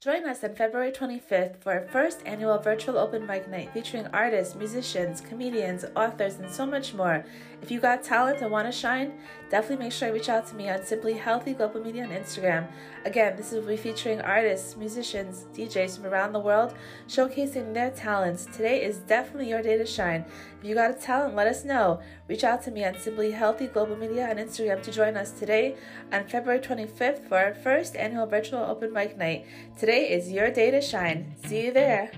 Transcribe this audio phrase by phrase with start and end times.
[0.00, 4.54] Join us on February 25th for our first annual virtual open mic night featuring artists,
[4.54, 7.24] musicians, comedians, authors, and so much more.
[7.62, 9.14] If you got talent and want to shine,
[9.50, 12.68] definitely make sure you reach out to me on Simply Healthy Global Media on Instagram.
[13.04, 16.74] Again, this will be featuring artists, musicians, DJs from around the world
[17.08, 18.46] showcasing their talents.
[18.46, 20.24] Today is definitely your day to shine.
[20.60, 21.98] If you got a talent, let us know.
[22.28, 25.76] Reach out to me on Simply Healthy Global Media on Instagram to join us today
[26.12, 29.46] on February 25th for our first annual virtual open mic night.
[29.78, 31.34] Today is your day to shine.
[31.46, 32.12] See you there.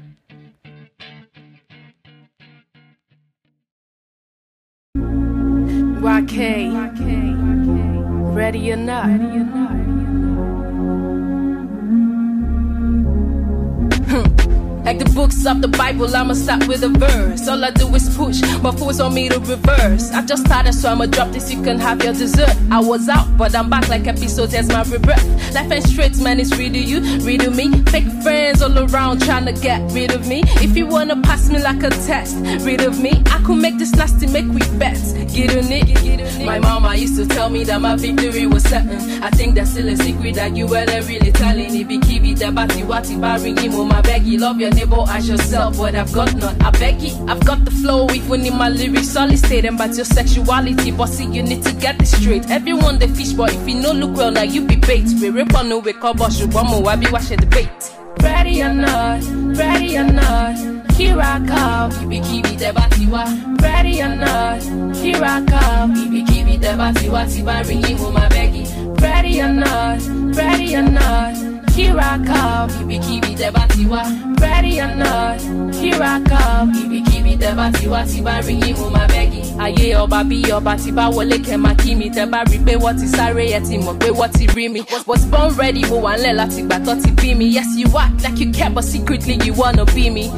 [6.01, 6.75] YK,
[8.35, 9.80] ready or not.
[14.91, 17.47] Like the books of the Bible, I'ma start with a verse.
[17.47, 20.11] All I do is push, but fools on me to reverse.
[20.11, 22.57] I just started, so I'ma drop this, you can have your dessert.
[22.73, 25.55] I was out, but I'm back like episodes as my rebirth.
[25.55, 27.71] Life ain't straight, man, it's to you, real to me.
[27.85, 30.43] Fake friends all around trying to get rid of me.
[30.57, 33.23] If you wanna pass me like a test, rid of me.
[33.27, 34.99] I could make this nasty, make we bet.
[35.33, 36.45] Get on it.
[36.45, 39.23] My mama used to tell me that my victory was certain.
[39.23, 41.77] I think that's still a secret that you weren't really telling.
[41.77, 45.05] If you keep it, the bati wati, barring him, on my baggy, love your neighbor
[45.09, 46.61] as yourself, but I've got none.
[46.63, 49.95] I beg you, I've got the flow, even in my lyrics, all it's stating about
[49.95, 50.91] your sexuality.
[50.91, 52.51] But see, you need to get this straight.
[52.51, 55.07] Everyone the fish, but if you no look well, now you be bait.
[55.21, 57.71] We rip on the way, cover, should one more, I be watching the bait.
[58.23, 59.23] Ready or not,
[59.57, 61.91] ready or not, here I come.
[61.93, 63.63] Kibi kibi the batiwa.
[63.63, 64.63] Ready or not,
[64.97, 65.95] here I come.
[65.95, 67.25] Kibi kibi the batiwa.
[67.27, 68.67] Tiba ringi mo my beggy.
[69.01, 70.01] Ready or not,
[70.37, 71.35] ready or not,
[71.81, 72.71] here I come.
[72.71, 74.41] Kibi kibi the batiwa.
[74.41, 75.41] Ready or not,
[75.75, 76.73] here I come.
[76.75, 78.05] Kibi kibi the batiwa.
[78.07, 79.41] Tiba ringi mo my beggy.
[79.59, 82.59] Ayé ọba bí ọba tí bá wọlé kẹ́ máa kí mi tẹ́ bá rí
[83.09, 85.07] sáré ẹ mọ̀ pé wọ́n ti rí.
[85.07, 87.53] Was born ready mo wà ńlẹ̀ láti gbà tó ti bí.
[87.55, 90.31] Yes you act like you care but secretly you wanna be me.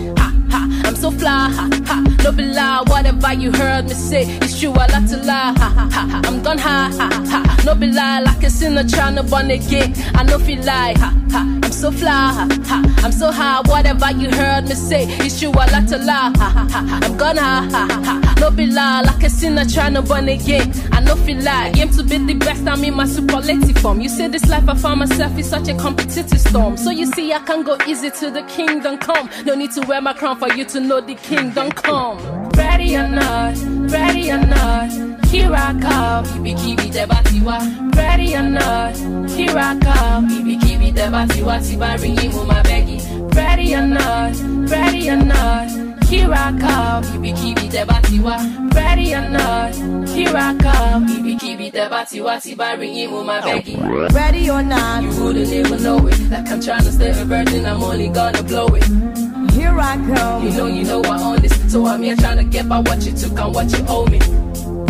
[0.93, 2.05] I'm so fly, ha ha.
[2.23, 4.73] No be lie, whatever you heard me say, it's true.
[4.73, 6.21] I like to lie, ha ha ha.
[6.25, 7.63] I'm gone high, ha ha.
[7.65, 9.95] No be lie, like a sinner trying to born again.
[10.15, 11.61] I know feel like, ha ha.
[11.63, 12.95] I'm so fly, ha ha.
[12.99, 15.53] I'm so high, whatever you heard me say, it's true.
[15.53, 17.01] I like to lie, ha ha ha.
[17.03, 18.03] I'm gone high, ha ha.
[18.05, 18.35] ha.
[18.39, 20.73] No be lie, like a sinner trying to born again.
[20.93, 22.67] I know feel like, aim to be the best.
[22.67, 24.01] I'm in my superlative form.
[24.01, 26.77] You say this life I found myself is such a competitive storm.
[26.77, 29.31] So you see, I can go easy to the kingdom come.
[29.47, 32.19] No need to wear my crown for you to know the kingdom come.
[32.57, 33.57] Ready or not,
[33.91, 34.91] ready or not,
[35.27, 36.25] here I come.
[36.27, 37.95] Kibi kibi the batiwa.
[37.97, 38.97] Ready or not,
[39.31, 40.29] here I come.
[40.29, 41.59] Kibi kibi the batiwa.
[41.61, 43.01] Tiba ringi mo my beggy.
[43.35, 44.35] Ready or not,
[44.71, 45.71] ready or not,
[46.07, 47.05] here I come.
[47.05, 48.75] Kibi kibi the batiwa.
[48.75, 49.75] Ready or not,
[50.09, 51.07] here I come.
[51.09, 52.41] Kibi kibi the batiwa.
[52.43, 54.13] Tiba ringi mo my beggy.
[54.13, 56.21] Ready or not, You wouldn't even know it.
[56.31, 59.32] Like I'm trying to stay a virgin, I'm only gonna blow it.
[59.63, 60.45] Here I come.
[60.45, 61.73] You know, you know I own this.
[61.73, 64.19] So I'm here trying to get by what you took and what you owe me.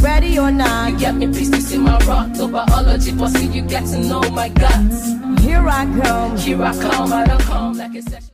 [0.02, 3.46] Ready or not, You not, get me pieces see my rock, no biology, but see
[3.46, 4.98] you get to know my guts.
[5.42, 6.36] here I come.
[6.36, 8.30] Here I come, I don't come like a session.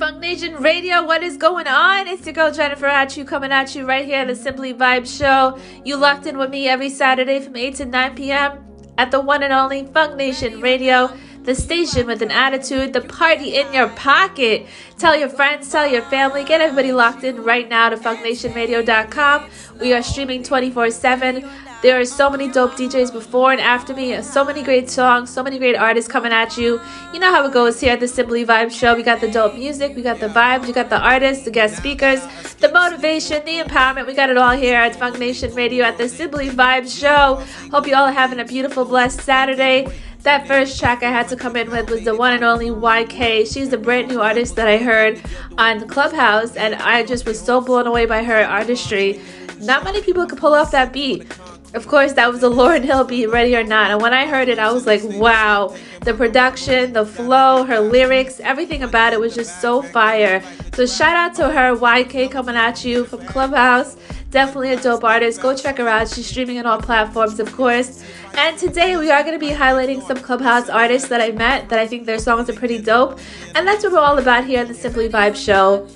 [0.00, 2.08] Funk Nation Radio, what is going on?
[2.08, 5.06] It's your girl Jennifer at you, coming at you right here at the Simply Vibe
[5.06, 5.60] Show.
[5.84, 8.58] You locked in with me every Saturday from 8 to 9 p.m.
[8.98, 11.08] at the one and only Funk Nation Radio,
[11.44, 14.66] the station with an attitude, the party in your pocket.
[14.98, 19.50] Tell your friends, tell your family, get everybody locked in right now to funknationradio.com.
[19.80, 21.48] We are streaming 24 7.
[21.82, 25.42] There are so many dope DJs before and after me, so many great songs, so
[25.42, 26.80] many great artists coming at you.
[27.12, 28.94] You know how it goes here at the Simply Vibe Show.
[28.94, 31.76] We got the dope music, we got the vibes, we got the artists, the guest
[31.76, 32.20] speakers,
[32.60, 34.06] the motivation, the empowerment.
[34.06, 37.44] We got it all here at Funk Nation Radio at the Simply Vibe Show.
[37.72, 39.88] Hope you all are having a beautiful, blessed Saturday.
[40.22, 43.52] That first track I had to come in with was the one and only YK.
[43.52, 45.20] She's a brand new artist that I heard
[45.58, 49.20] on Clubhouse, and I just was so blown away by her artistry.
[49.58, 51.26] Not many people could pull off that beat.
[51.74, 53.90] Of course, that was the Lauryn Hill beat, Ready or Not.
[53.90, 55.74] And when I heard it, I was like, wow.
[56.02, 60.40] The production, the flow, her lyrics, everything about it was just so fire.
[60.74, 63.96] So shout out to her, YK, coming at you from Clubhouse.
[64.30, 65.42] Definitely a dope artist.
[65.42, 66.08] Go check her out.
[66.08, 68.04] She's streaming on all platforms, of course.
[68.34, 71.78] And today we are going to be highlighting some Clubhouse artists that I met that
[71.78, 73.18] I think their songs are pretty dope.
[73.54, 75.88] And that's what we're all about here at the Simply Vibe Show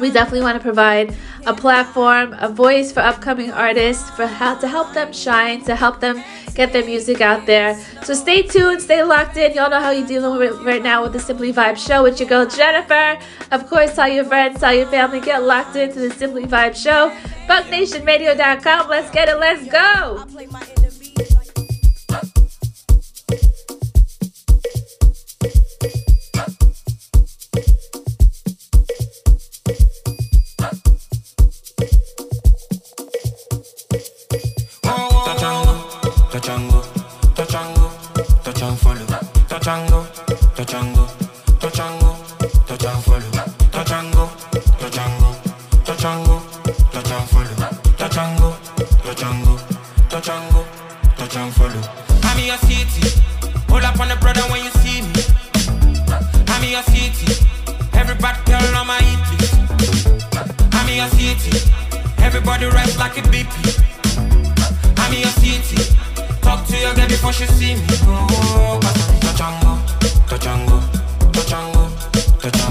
[0.00, 1.14] we definitely want to provide
[1.46, 6.00] a platform, a voice for upcoming artists, for how to help them shine, to help
[6.00, 6.22] them
[6.54, 7.78] get their music out there.
[8.02, 9.54] So stay tuned, stay locked in.
[9.54, 12.28] Y'all know how you're dealing with right now with the Simply Vibe Show with your
[12.28, 13.18] girl Jennifer.
[13.50, 17.10] Of course, tell your friends, tell your family, get locked into the Simply Vibe Show.
[17.48, 18.88] FunkNationRadio.com.
[18.88, 19.38] Let's get it.
[19.38, 20.24] Let's go.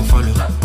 [0.03, 0.62] Follow.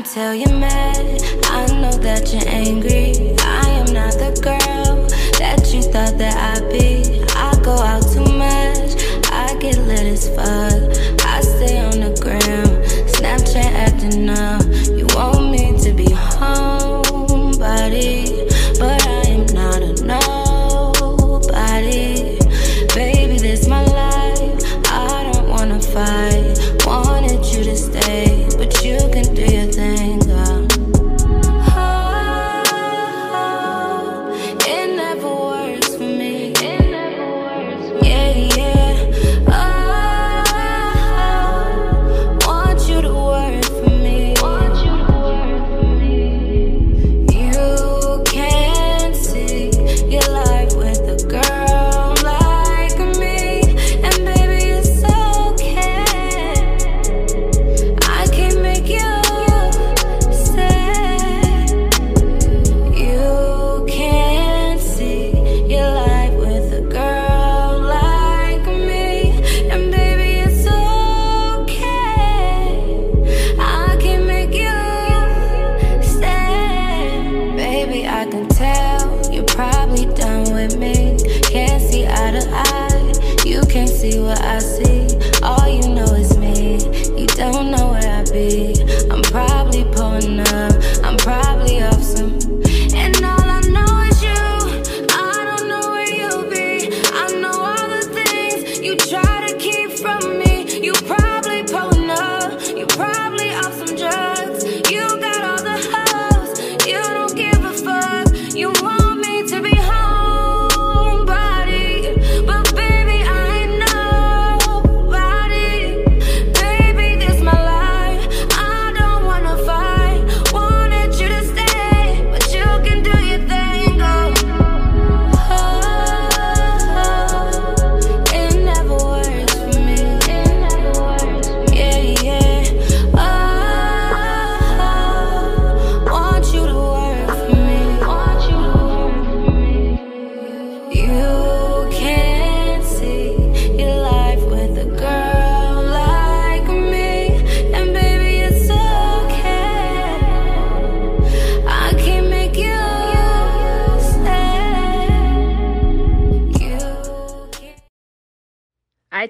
[0.00, 1.20] until you're mad.
[1.44, 3.36] I know that you're angry.
[3.38, 5.06] I am not the girl
[5.38, 6.89] that you thought that I'd be.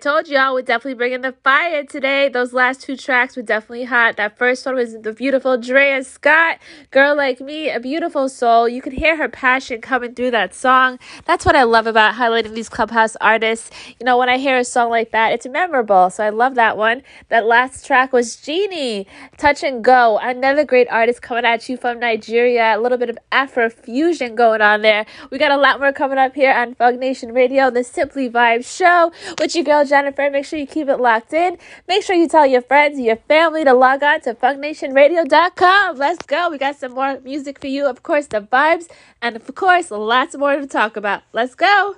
[0.07, 2.29] I told y'all we're definitely bringing the fire today.
[2.29, 4.19] Those last two tracks were definitely hot.
[4.19, 6.59] That first one was the beautiful Drea Scott,
[6.91, 8.69] Girl Like Me, a beautiful soul.
[8.69, 10.99] You could hear her passion coming through that song.
[11.25, 13.71] That's what I love about highlighting these clubhouse artists.
[13.99, 16.11] You know, when I hear a song like that, it's memorable.
[16.11, 17.03] So I love that one.
[17.31, 19.07] That last track was Genie,
[19.39, 22.77] Touch and Go, another great artist coming at you from Nigeria.
[22.77, 25.07] A little bit of Afro fusion going on there.
[25.31, 28.67] We got a lot more coming up here on Funk Nation Radio, the Simply Vibe
[28.67, 30.10] Show with you girl Jennifer.
[30.17, 31.59] Make sure you keep it locked in.
[31.89, 35.97] Make sure you tell your friends, your family to log on to funknationradio.com.
[35.97, 36.51] Let's go.
[36.51, 37.87] We got some more music for you.
[37.87, 38.89] Of course, the vibes,
[39.23, 41.23] and of course, lots more to talk about.
[41.33, 41.97] Let's go.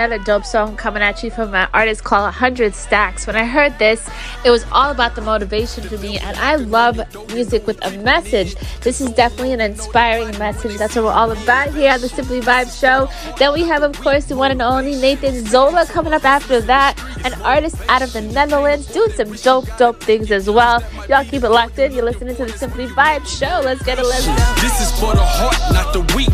[0.00, 3.26] Another dope song coming at you from an artist called 100 Stacks.
[3.26, 4.08] When I heard this,
[4.46, 6.98] it was all about the motivation for me, and I love
[7.34, 8.54] music with a message.
[8.80, 10.78] This is definitely an inspiring message.
[10.78, 13.10] That's what we're all about here at the Simply Vibe Show.
[13.36, 16.98] Then we have, of course, the one and only Nathan Zola coming up after that,
[17.26, 20.82] an artist out of the Netherlands, doing some dope, dope things as well.
[21.10, 21.92] Y'all keep it locked in.
[21.92, 23.60] You're listening to the Simply Vibe Show.
[23.62, 24.06] Let's get it.
[24.06, 24.62] Let's go.
[24.62, 26.30] This is for the heart, not the weak.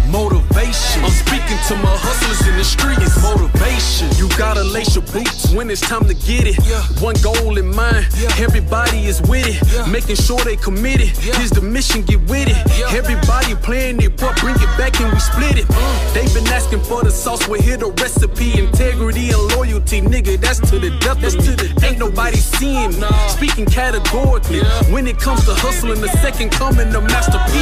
[0.56, 2.96] I'm speaking to my hustlers in the street.
[3.04, 4.08] It's motivation.
[4.16, 6.56] You gotta lace your boots when it's time to get it.
[6.64, 6.80] Yeah.
[7.04, 8.32] One goal in mind, yeah.
[8.38, 9.60] everybody is with it.
[9.70, 9.84] Yeah.
[9.86, 11.08] Making sure they committed.
[11.08, 12.56] Here's the mission, get with it.
[12.88, 15.66] Everybody playing it, but bring it back and we split it.
[15.68, 16.14] Uh.
[16.14, 18.58] They've been asking for the sauce, we hear the recipe.
[18.58, 21.36] Integrity and loyalty, nigga, that's to the death that's.
[21.36, 23.00] To the Ain't nobody seeing me.
[23.00, 23.28] Nah.
[23.28, 24.60] Speaking categorically.
[24.90, 27.60] When it comes to hustling, the second coming, the Master P.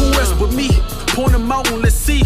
[0.00, 0.70] Who else but me?
[1.18, 2.22] Point them out and let's see.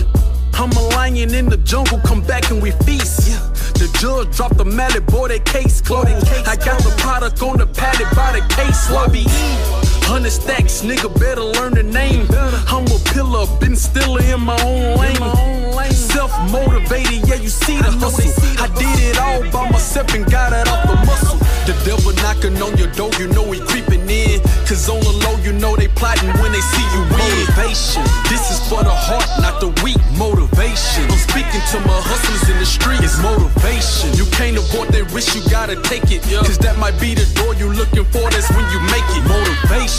[0.53, 3.41] I'm a lion in the jungle, come back and we feast.
[3.73, 6.11] The judge dropped the mallet, boy, that case closed.
[6.47, 9.92] I got the product on the pallet by the case lobby.
[10.05, 12.27] Hundred stacks, nigga better learn the name.
[12.69, 15.93] I'm a pillar, been stiller in my own lane.
[15.93, 18.31] Self motivated, yeah, you see the hustle.
[18.63, 21.39] I did it all by myself and got it off the muscle.
[21.67, 24.41] The devil knocking on your door, you know he creeping in.
[24.67, 27.23] Cause on the low, you know they plotting when they see you win.
[27.55, 30.01] Motivation, this is for the heart, not the weak.
[30.19, 33.01] Motivation, I'm speaking to my hustlers in the street.
[33.03, 34.15] It's motivation.
[34.19, 36.23] You can't avoid that risk, you gotta take it.
[36.45, 39.23] Cause that might be the door you looking for, that's when you make it.
[39.27, 39.92] Motivation,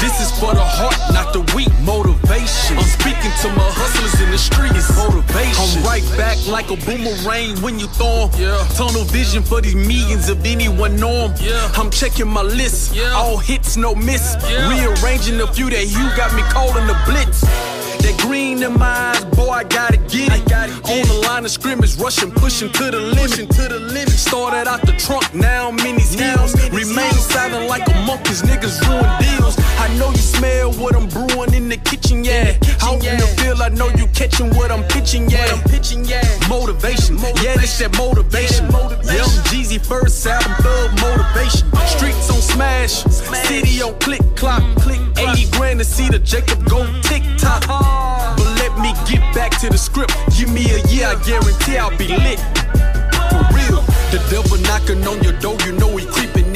[0.00, 1.72] this is for the heart, not the weak.
[1.84, 4.88] Motivation, I'm speaking to my hustlers in the streets.
[4.96, 5.80] Motivation.
[5.80, 8.30] I'm right back like a boomerang when you throw 'em.
[8.36, 8.68] Yeah.
[8.76, 11.34] Tunnel vision for these millions of anyone know 'em.
[11.40, 11.80] Yeah.
[11.80, 13.12] I'm checking my list, yeah.
[13.20, 14.36] all hits, no miss.
[14.36, 14.68] Yeah.
[14.68, 17.40] Rearranging a few that you got me calling the blitz.
[18.02, 20.48] That green in my eyes, boy, I gotta get it.
[20.48, 23.50] Gotta get On the line of scrimmage, rushing, pushing to the limit.
[23.58, 24.10] To the limit.
[24.10, 25.70] Started out the trunk, now
[26.08, 26.54] these heels.
[26.70, 29.37] Remain silent like a monk, cause niggas ruin deals.
[29.78, 32.56] I know you smell what I'm brewing in the kitchen, yeah.
[32.82, 35.46] Out in the field, I know you catching what I'm pitching, yeah.
[35.52, 36.22] I'm pitching, yeah.
[36.48, 38.66] Motivation, yeah, this that motivation.
[38.66, 41.68] Yeah, I'm Jeezy first album, thug motivation.
[41.72, 41.84] Oh.
[41.86, 43.02] Streets on smash,
[43.46, 43.98] city on mm-hmm.
[43.98, 47.64] click clock, click 80 grand to see the Jacob go tick tock.
[47.66, 50.14] But let me get back to the script.
[50.36, 52.40] Give me a year, I guarantee I'll be lit.
[53.30, 53.84] For real.
[54.08, 56.47] The devil knocking on your door, you know he creeping in.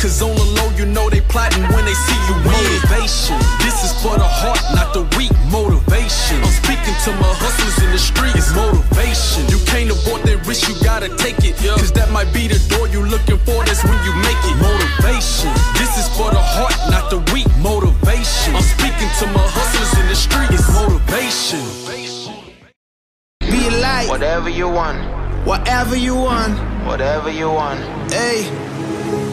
[0.00, 2.52] Cause on the low, you know they plotting when they see you win.
[2.52, 3.38] Motivation.
[3.64, 5.32] This is for the heart, not the weak.
[5.50, 6.38] Motivation.
[6.44, 8.36] I'm speaking to my hustlers in the street.
[8.36, 9.48] It's motivation.
[9.48, 11.56] You can't avoid that risk, you gotta take it.
[11.56, 14.56] Cause that might be the door you looking for, that's when you make it.
[14.60, 15.50] Motivation.
[15.80, 17.48] This is for the heart, not the weak.
[17.58, 18.54] Motivation.
[18.54, 20.50] I'm speaking to my hustlers in the street.
[20.52, 21.64] It's motivation.
[23.40, 24.08] Be a light.
[24.08, 24.98] Whatever you want.
[25.46, 26.54] Whatever you want.
[26.86, 27.80] Whatever you want.
[28.12, 28.46] Hey.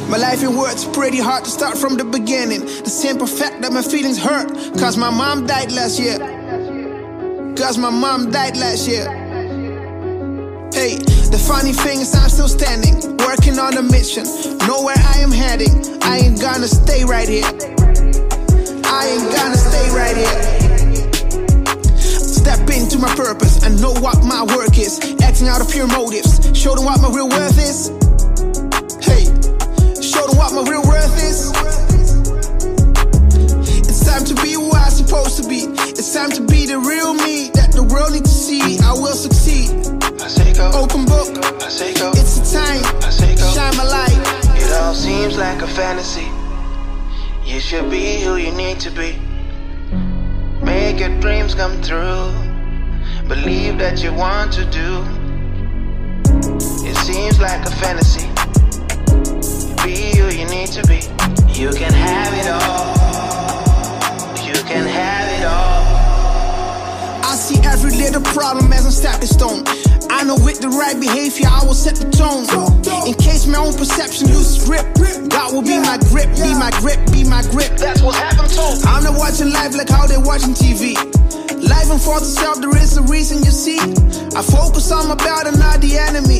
[0.10, 2.62] My life in words pretty hard to start from the beginning.
[2.62, 4.50] The simple fact that my feelings hurt.
[4.78, 6.20] Cause my mom died last year.
[7.58, 9.06] Cause my mom died last year.
[10.74, 14.26] Hey, the funny thing is I'm still standing, working on a mission.
[14.68, 16.02] Know where I am heading.
[16.04, 17.46] I ain't gonna stay right here.
[18.86, 21.98] I ain't gonna stay right here.
[21.98, 25.00] Step into my purpose and know what my work is.
[25.22, 27.90] Acting out of pure motives, show them what my real worth is.
[30.54, 31.52] Hey, show them my real worth is.
[33.88, 35.66] It's time to be who I'm supposed to be.
[35.90, 38.78] It's time to be the real me that the world needs to see.
[38.84, 39.72] I will succeed.
[40.22, 40.72] I say go.
[40.74, 41.44] Open book.
[41.62, 42.12] I say go.
[42.12, 42.84] It's the time.
[43.04, 43.52] I say go.
[43.54, 44.62] Shine my light.
[44.62, 46.28] It all seems like a fantasy.
[47.44, 49.18] You should be who you need to be.
[50.64, 52.32] Make your dreams come true.
[53.28, 55.04] Believe that you want to do.
[56.86, 58.33] It seems like a fantasy.
[59.84, 61.04] Be who you need to be.
[61.52, 62.96] You can have it all.
[64.40, 65.84] You can have it all.
[67.28, 69.64] I see every little problem as a stepping stone.
[70.10, 72.48] I know with the right behavior, I will set the tone.
[73.06, 74.88] In case my own perception loses grip,
[75.28, 77.76] God will be my grip, be my grip, be my grip.
[77.76, 80.96] That's what happened to I'm not watching life like how they watching TV.
[81.60, 83.80] Life unfolds itself, there is a reason you see.
[84.32, 86.40] I focus on my battle, not the enemy.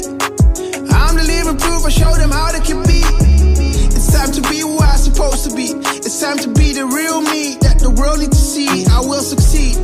[0.96, 3.33] I'm the living proof, I show them how they can be.
[4.14, 5.74] It's time to be who I'm supposed to be.
[5.98, 8.86] It's time to be the real me that the world needs to see.
[8.86, 9.76] I will succeed.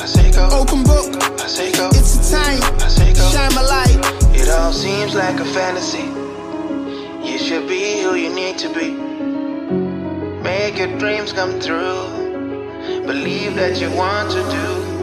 [0.00, 0.48] I say go.
[0.52, 1.90] Open book, I say go.
[1.92, 2.62] it's a time.
[2.80, 3.20] I say go.
[3.28, 4.00] Shine my light.
[4.34, 6.08] It all seems like a fantasy.
[7.28, 8.92] You should be who you need to be.
[10.40, 12.08] Make your dreams come true.
[13.04, 14.93] Believe that you want to do.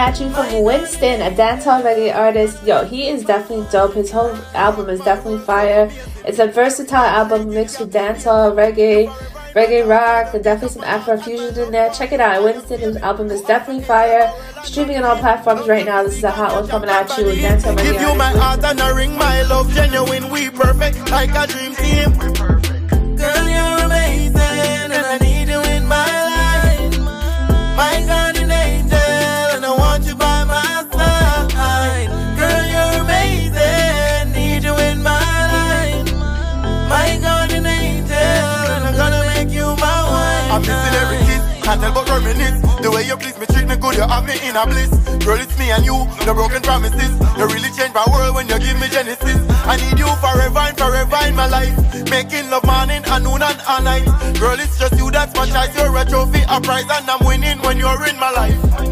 [0.00, 2.62] At you from Winston, a dancehall reggae artist.
[2.64, 3.92] Yo, he is definitely dope.
[3.92, 5.90] His whole album is definitely fire.
[6.24, 9.08] It's a versatile album mixed with dancehall, reggae,
[9.52, 11.90] reggae rock, and definitely some Afro fusion in there.
[11.90, 12.42] Check it out.
[12.42, 14.32] Winston, his album is definitely fire.
[14.64, 16.02] Streaming on all platforms right now.
[16.02, 17.92] This is a hot one coming at you with dancehall reggae.
[17.92, 21.74] Give you my heart and a ring, my love, genuine, we perfect, like a dream
[21.74, 22.10] team.
[23.18, 26.98] Girl, you're amazing, and I need you in my life.
[27.76, 28.29] My guardian
[42.36, 44.90] The way you please me, treat me good, you have me in a bliss.
[45.26, 47.10] Girl, it's me and you, no broken promises.
[47.36, 49.40] You really change my world when you give me Genesis.
[49.66, 51.74] I need you forever and forever in my life.
[52.08, 54.06] Making love morning and noon and all night.
[54.38, 55.74] Girl, it's just you that's my choice.
[55.76, 58.89] You're a trophy, a prize, and I'm winning when you're in my life.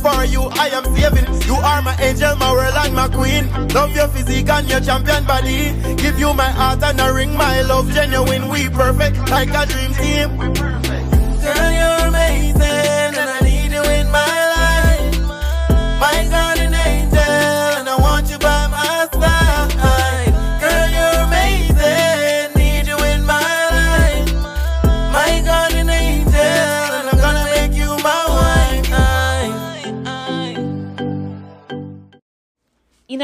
[0.00, 1.26] For you I am saving.
[1.46, 3.50] You are my angel, my world, and my queen.
[3.74, 5.72] Love your physique and your champion body.
[5.96, 9.92] Give you my heart and a ring, my love, genuine, we perfect, like a dream
[9.94, 10.75] team.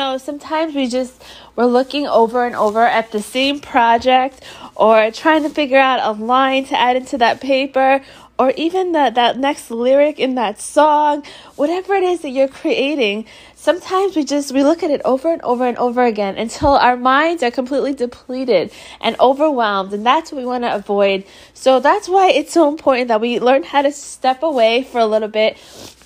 [0.02, 1.22] Know, sometimes we just
[1.54, 4.42] we're looking over and over at the same project
[4.74, 8.02] or trying to figure out a line to add into that paper
[8.38, 11.22] or even the, that next lyric in that song,
[11.54, 15.42] whatever it is that you're creating, sometimes we just we look at it over and
[15.42, 20.38] over and over again until our minds are completely depleted and overwhelmed and that's what
[20.38, 21.24] we want to avoid.
[21.54, 25.06] So that's why it's so important that we learn how to step away for a
[25.06, 25.56] little bit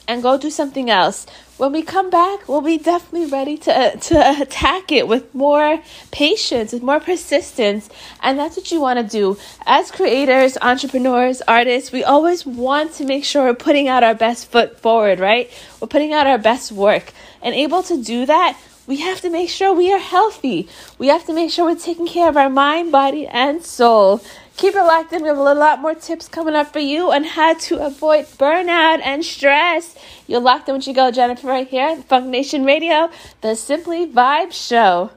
[0.08, 1.26] and go do something else
[1.56, 6.72] when we come back, we'll be definitely ready to, to attack it with more patience,
[6.72, 7.88] with more persistence.
[8.20, 9.38] And that's what you want to do.
[9.64, 14.50] As creators, entrepreneurs, artists, we always want to make sure we're putting out our best
[14.50, 15.50] foot forward, right?
[15.80, 17.12] We're putting out our best work.
[17.40, 20.68] And able to do that, we have to make sure we are healthy.
[20.98, 24.20] We have to make sure we're taking care of our mind, body, and soul.
[24.56, 25.20] Keep it locked in.
[25.20, 29.00] We have a lot more tips coming up for you on how to avoid burnout
[29.04, 29.94] and stress.
[30.26, 33.10] You're locked in when you go, Jennifer right here Funk Nation Radio,
[33.42, 35.10] the Simply Vibe Show.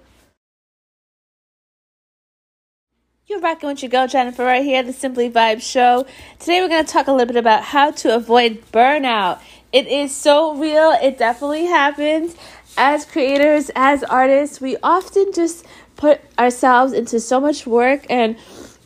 [3.27, 6.05] You're rocking with your girl Jennifer right here, the Simply Vibe Show.
[6.39, 9.39] Today we're going to talk a little bit about how to avoid burnout.
[9.71, 10.91] It is so real.
[11.01, 12.35] It definitely happens.
[12.75, 18.35] As creators, as artists, we often just put ourselves into so much work and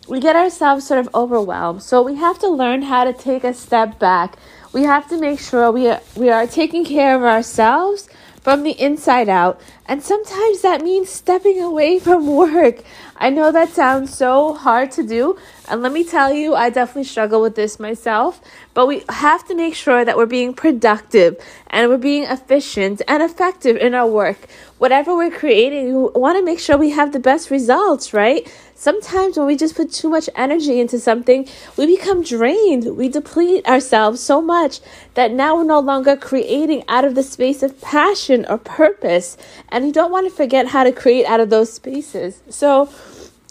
[0.07, 1.81] we get ourselves sort of overwhelmed.
[1.81, 4.37] So we have to learn how to take a step back.
[4.73, 8.09] We have to make sure we are, we are taking care of ourselves
[8.41, 9.61] from the inside out.
[9.85, 12.83] And sometimes that means stepping away from work.
[13.15, 15.37] I know that sounds so hard to do.
[15.69, 18.41] And let me tell you, I definitely struggle with this myself.
[18.73, 21.37] But we have to make sure that we're being productive
[21.67, 24.49] and we're being efficient and effective in our work.
[24.77, 28.51] Whatever we're creating, we want to make sure we have the best results, right?
[28.83, 32.97] Sometimes when we just put too much energy into something, we become drained.
[32.97, 34.81] We deplete ourselves so much
[35.13, 39.37] that now we're no longer creating out of the space of passion or purpose.
[39.69, 42.41] And you don't want to forget how to create out of those spaces.
[42.49, 42.89] So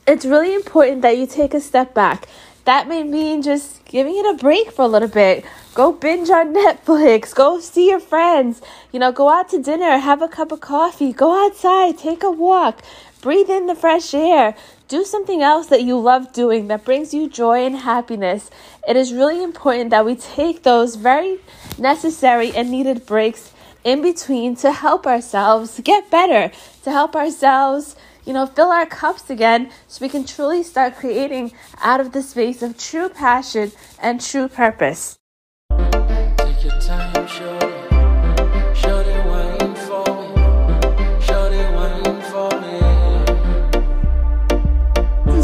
[0.06, 2.28] it's really important that you take a step back.
[2.66, 5.46] That may mean just giving it a break for a little bit.
[5.72, 7.34] Go binge on Netflix.
[7.34, 8.60] Go see your friends.
[8.92, 12.30] You know, go out to dinner, have a cup of coffee, go outside, take a
[12.30, 12.82] walk,
[13.22, 14.54] breathe in the fresh air.
[14.92, 18.50] Do something else that you love doing that brings you joy and happiness.
[18.86, 21.38] It is really important that we take those very
[21.78, 23.52] necessary and needed breaks
[23.84, 29.30] in between to help ourselves get better, to help ourselves, you know, fill our cups
[29.30, 34.20] again so we can truly start creating out of the space of true passion and
[34.20, 35.16] true purpose.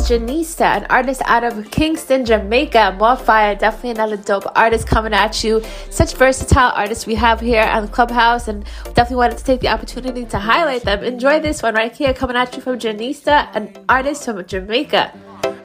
[0.08, 2.96] Janista, an artist out of Kingston, Jamaica.
[2.98, 5.62] More fire, definitely another dope artist coming at you.
[5.90, 9.68] Such versatile artists we have here on the Clubhouse, and definitely wanted to take the
[9.68, 11.04] opportunity to highlight them.
[11.04, 15.12] Enjoy this one right here, coming at you from Janista, an artist from Jamaica.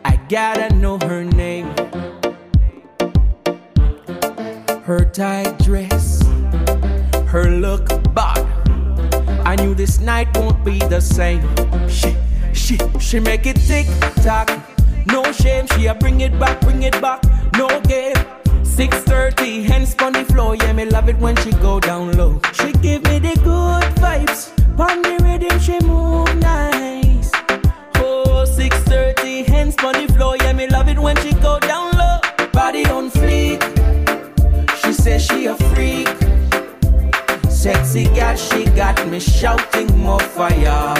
[0.03, 1.73] I gotta know her name,
[4.83, 6.21] her tight dress,
[7.27, 8.39] her look, but
[9.45, 11.41] I knew this night won't be the same.
[11.87, 12.22] Shit.
[12.53, 13.87] She, she make it tick
[14.23, 14.49] tock.
[15.07, 17.23] No shame, she a bring it back, bring it back.
[17.57, 18.15] No game.
[18.63, 20.55] 6:30, hands on the floor.
[20.55, 22.39] Yeah, me love it when she go down low.
[22.53, 24.51] She give me the good vibes.
[24.79, 27.31] On the rhythm, she move nice.
[27.97, 30.37] Oh, 6:30, hands on the floor.
[30.37, 32.17] Yeah, me love it when she go down low.
[32.51, 33.61] Body on fleek.
[34.81, 36.09] She says she a freak.
[37.49, 40.95] Sexy girl, she got me shouting more fire.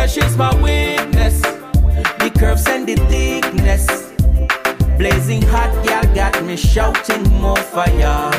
[0.00, 1.42] Yeah, she's my witness.
[1.42, 3.86] The curves and the thickness.
[4.96, 8.30] Blazing hot, girl, got me shouting more fire.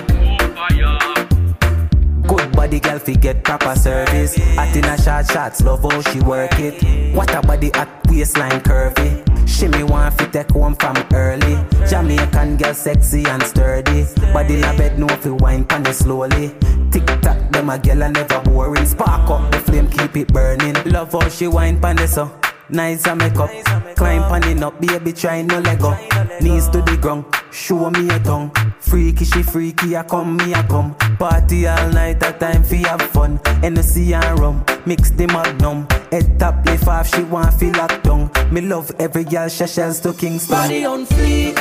[2.26, 4.40] Good body, girl, fi get proper service.
[4.58, 7.14] At in a short shots, love how she work it.
[7.14, 9.31] What a body at waistline curvy.
[9.46, 11.58] She me want fi take home from early.
[11.90, 14.06] Jamaican girl, sexy and sturdy.
[14.34, 16.56] Body in a bed, no fi wine pan slowly.
[16.92, 18.86] Tick tock, them a girl a never boring.
[18.86, 20.76] Spark up the flame, keep it burning.
[20.86, 22.32] Love how she wine pan so.
[22.70, 23.50] Nice and make up.
[23.96, 26.00] Climb pan up, baby, try no leg up.
[26.42, 28.52] Knees to the ground, show me a tongue.
[28.80, 30.96] Freaky, she freaky, I come, me I come.
[31.18, 33.40] Party all night, a time fi have fun.
[33.64, 35.88] Energy and rum, mix the magnum.
[36.12, 38.32] Head top, lift off, she want feel locked down.
[38.52, 40.56] Me love every girl, she shells to Kingston.
[40.56, 41.58] Body on fleek,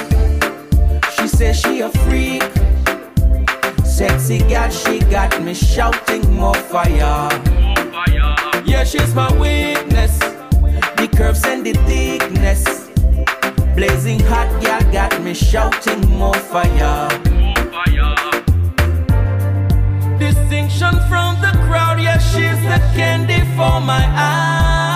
[1.16, 2.42] she says she a freak.
[3.85, 7.29] Sexy girl, she got me shouting more fire.
[8.64, 10.18] Yeah, she's my witness.
[10.18, 12.80] The curves and the thickness.
[13.75, 17.09] Blazing hot, girl, got me shouting more fire.
[20.19, 24.89] Distinction from the crowd, yeah, she's the candy for my eyes.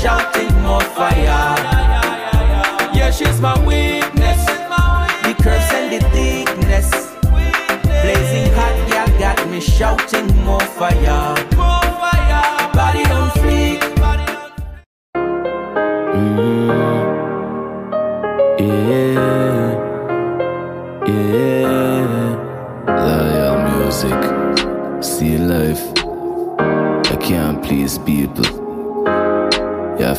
[0.00, 1.56] shouting more fire.
[2.94, 4.44] Yeah, she's my weakness.
[5.24, 6.90] The curves and the thickness.
[8.02, 11.34] Blazing hot, yeah, got me shouting more fire.
[12.72, 13.80] Body on fleek.
[16.14, 16.78] Mm.
[18.60, 19.17] Yeah.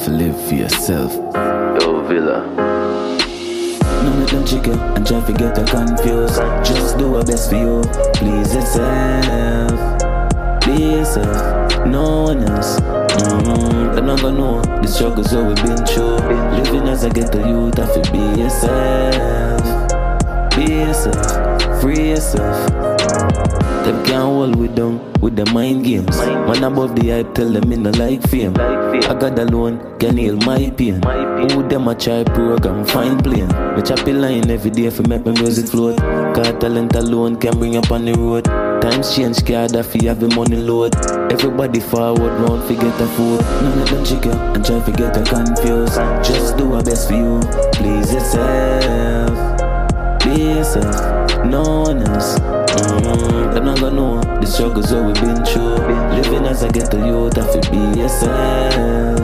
[0.10, 1.14] To live for yourself.
[1.82, 2.46] Yo, Villa.
[4.04, 6.38] None of them chicken and try to get her confused.
[6.66, 7.82] Just do our best for you.
[8.16, 9.80] Please yourself.
[10.66, 11.86] Be yourself.
[11.86, 12.80] No one else.
[12.80, 13.96] Mm-hmm.
[13.96, 16.18] They're not gonna know the struggles that we've been through.
[16.58, 19.62] Living as a ghetto youth, have to be yourself.
[20.56, 21.49] Be yourself.
[21.82, 22.70] Free yourself.
[23.86, 26.18] Them can't hold we down with the mind games.
[26.18, 28.56] Man above the hype, tell them in the like fame.
[28.58, 31.02] I got alone, can heal my pain.
[31.02, 33.48] Who them a try program, fine playing.
[33.76, 35.98] Me choppy line every day for make my music float.
[35.98, 38.46] Cause talent alone can bring up on the road.
[38.82, 40.96] Times change, card if you have the money load.
[41.32, 43.42] Everybody forward, round forget the food.
[43.64, 45.96] None of them chicken and try to get her confused.
[46.24, 47.40] Just do our best for you,
[47.74, 49.49] please yourself.
[50.40, 52.40] Yourself, no one else.
[52.40, 53.52] Mm-hmm.
[53.52, 55.76] They're not gonna know the struggles that we've been through.
[56.16, 59.20] Living as I get ghetto youth, have to be yourself.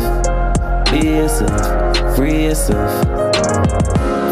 [0.91, 3.05] Be yourself, free yourself.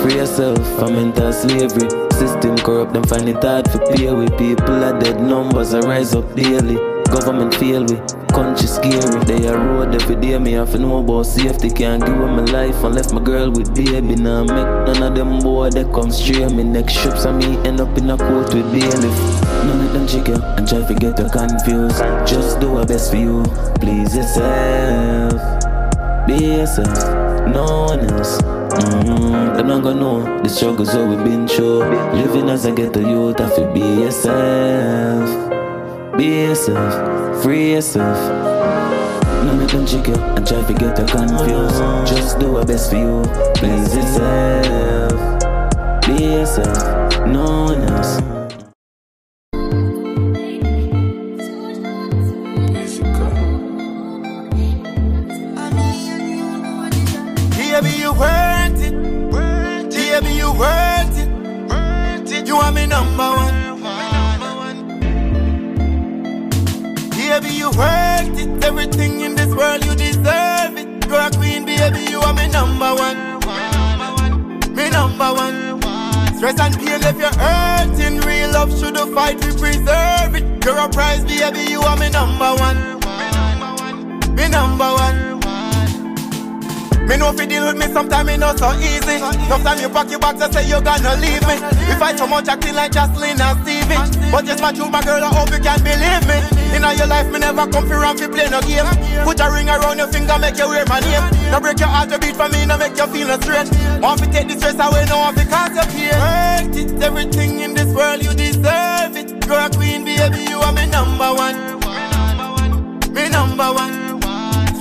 [0.03, 1.89] Free yourself from mental slavery.
[2.11, 4.83] System corrupt, them find it hard to pay with people.
[4.83, 6.92] Are dead numbers, I rise up daily.
[7.13, 7.97] Government fail we,
[8.33, 9.23] country scary.
[9.25, 11.69] They are road every day, me have to know about safety.
[11.69, 14.15] Can't give up my life and left my girl with baby.
[14.15, 14.49] Now make
[14.87, 16.51] none of them boy that come straight.
[16.51, 19.43] Me next trips and me end up in a court with bailiff.
[19.63, 21.99] None of them chicken and try to get her confused.
[22.27, 23.43] Just do our best for you,
[23.75, 25.39] please yourself.
[26.25, 28.41] Be yourself, no one else.
[28.41, 29.55] Mm-hmm.
[29.55, 31.83] Them not gonna know the struggles that we've been through.
[32.15, 35.52] Living as I get a ghetto youth, have to be yourself.
[36.17, 38.17] Be yourself, free yourself.
[39.45, 41.79] None of them chicken and try to get her confused.
[42.07, 43.23] Just do our best for you,
[43.55, 45.41] please yourself.
[46.05, 48.62] Be yourself, no one else.
[88.33, 89.21] Me not so easy.
[89.47, 91.55] No time you pack your bags and say you're gonna leave me.
[91.85, 94.01] We fight so much acting like Jocelyn and Stevie.
[94.31, 96.37] But just my truth, my girl, I hope you can believe me.
[96.75, 98.89] In all your life, me never come for to play no game.
[99.23, 101.25] Put a ring around your finger, make you wear my name.
[101.51, 103.69] No break your heart to beat for me, no make you feel no stress.
[104.01, 106.17] Want to take the stress away, no want to cause your pain.
[106.17, 109.29] Worth it, everything in this world, you deserve it.
[109.45, 111.55] You're a queen, baby, you are my number one.
[113.13, 114.12] Me number one.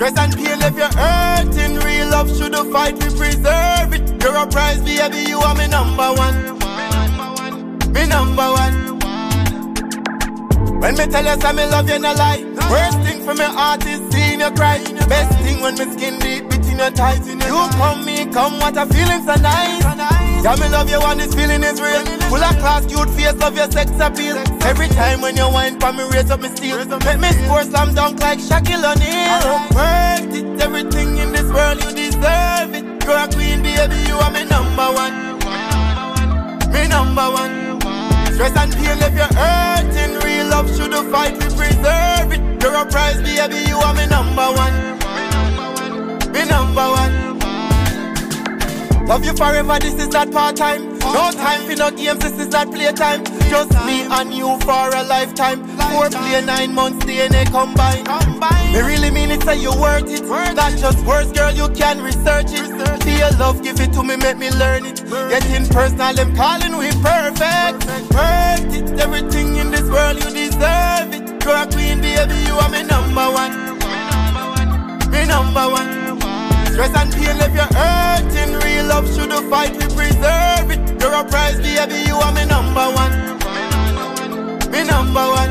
[0.03, 1.77] Stress and pain if you're hurting.
[1.79, 4.21] Real love should have fight to preserve it.
[4.21, 6.59] You're a prize, baby, you are my number one.
[7.93, 8.99] Me number one.
[10.81, 12.43] When me tell you say me love you, no lie.
[12.69, 14.83] Worst thing for me heart is seeing you cry.
[15.09, 17.29] Best thing when me skin deep between your thighs.
[17.29, 20.22] You come, me come, what a feeling so nice.
[20.43, 22.05] Yeah, me love you and this feeling is real.
[22.27, 24.37] Full of class, cute face, love your sex appeal.
[24.67, 26.85] Every time when you whine for me, raise up me steel.
[26.85, 29.39] Make me score slam dunk like Shaquille O'Neal.
[29.71, 32.83] Worth it, everything in this world you deserve it.
[33.05, 35.39] You're a queen, baby, you are my number one.
[36.73, 37.81] Me number one.
[38.35, 40.19] Stress and pain if you're hurting.
[40.27, 42.43] Real love should fight to preserve it.
[42.61, 44.75] You're a prize, baby, you are my number one.
[46.33, 47.32] Me number one.
[49.07, 50.99] Love you forever, this is not part time.
[50.99, 53.25] No time for no games, this is not playtime.
[53.51, 55.67] Just me and you for a lifetime.
[55.91, 58.05] Four play nine months, DNA combine.
[58.73, 60.25] Me really mean it, say you worth it.
[60.55, 63.03] Not just words, girl, you can research it.
[63.03, 65.05] See your love, give it to me, make me learn it.
[65.05, 67.85] Getting personal, them calling we perfect.
[68.15, 71.45] Worth it, everything in this world, you deserve it.
[71.45, 75.11] You're a queen, baby, you are my number one.
[75.11, 76.02] Me number one.
[76.73, 78.55] Stress and pain you're hurting.
[78.65, 81.03] Real love should fight to preserve it.
[81.03, 83.13] You're a prize, baby, you are my number one.
[84.71, 85.51] Me number one.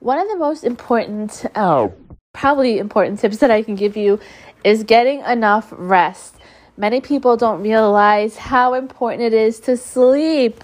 [0.00, 1.94] One of the most important, oh,
[2.34, 4.20] probably important tips that I can give you
[4.62, 6.34] is getting enough rest.
[6.76, 10.62] Many people don't realize how important it is to sleep.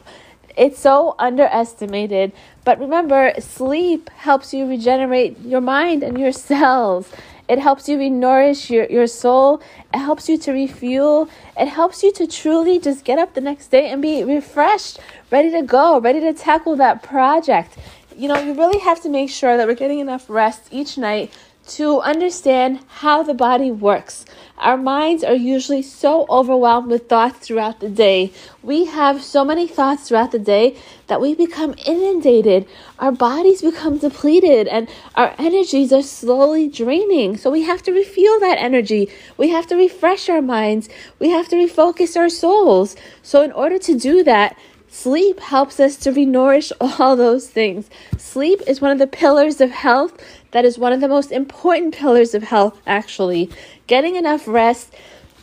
[0.56, 2.32] It's so underestimated.
[2.64, 7.10] But remember, sleep helps you regenerate your mind and your cells.
[7.46, 9.60] It helps you re-nourish your, your soul.
[9.92, 11.28] It helps you to refuel.
[11.58, 14.98] It helps you to truly just get up the next day and be refreshed,
[15.30, 17.76] ready to go, ready to tackle that project.
[18.16, 21.32] You know, you really have to make sure that we're getting enough rest each night
[21.66, 24.24] to understand how the body works.
[24.58, 28.32] Our minds are usually so overwhelmed with thoughts throughout the day.
[28.62, 30.76] We have so many thoughts throughout the day
[31.08, 32.66] that we become inundated.
[32.98, 37.36] Our bodies become depleted and our energies are slowly draining.
[37.36, 39.10] So we have to refuel that energy.
[39.36, 40.88] We have to refresh our minds.
[41.18, 42.94] We have to refocus our souls.
[43.22, 44.56] So, in order to do that,
[44.94, 47.90] Sleep helps us to renourish all those things.
[48.16, 50.16] Sleep is one of the pillars of health.
[50.54, 53.50] That is one of the most important pillars of health, actually.
[53.88, 54.94] Getting enough rest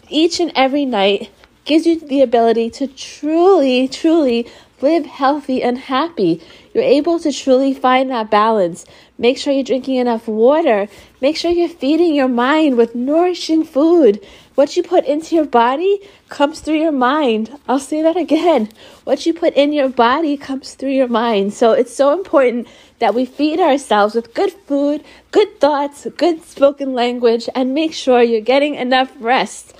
[0.08, 1.30] each and every night
[1.66, 4.48] gives you the ability to truly, truly
[4.80, 6.42] live healthy and happy.
[6.74, 8.86] You're able to truly find that balance.
[9.18, 10.88] Make sure you're drinking enough water.
[11.20, 14.26] Make sure you're feeding your mind with nourishing food.
[14.56, 17.60] What you put into your body comes through your mind.
[17.68, 18.70] I'll say that again.
[19.04, 21.54] What you put in your body comes through your mind.
[21.54, 22.68] So it's so important
[23.02, 28.24] that we feed ourselves with good food, good thoughts, good spoken language, and make sure
[28.24, 29.74] you're getting enough rest.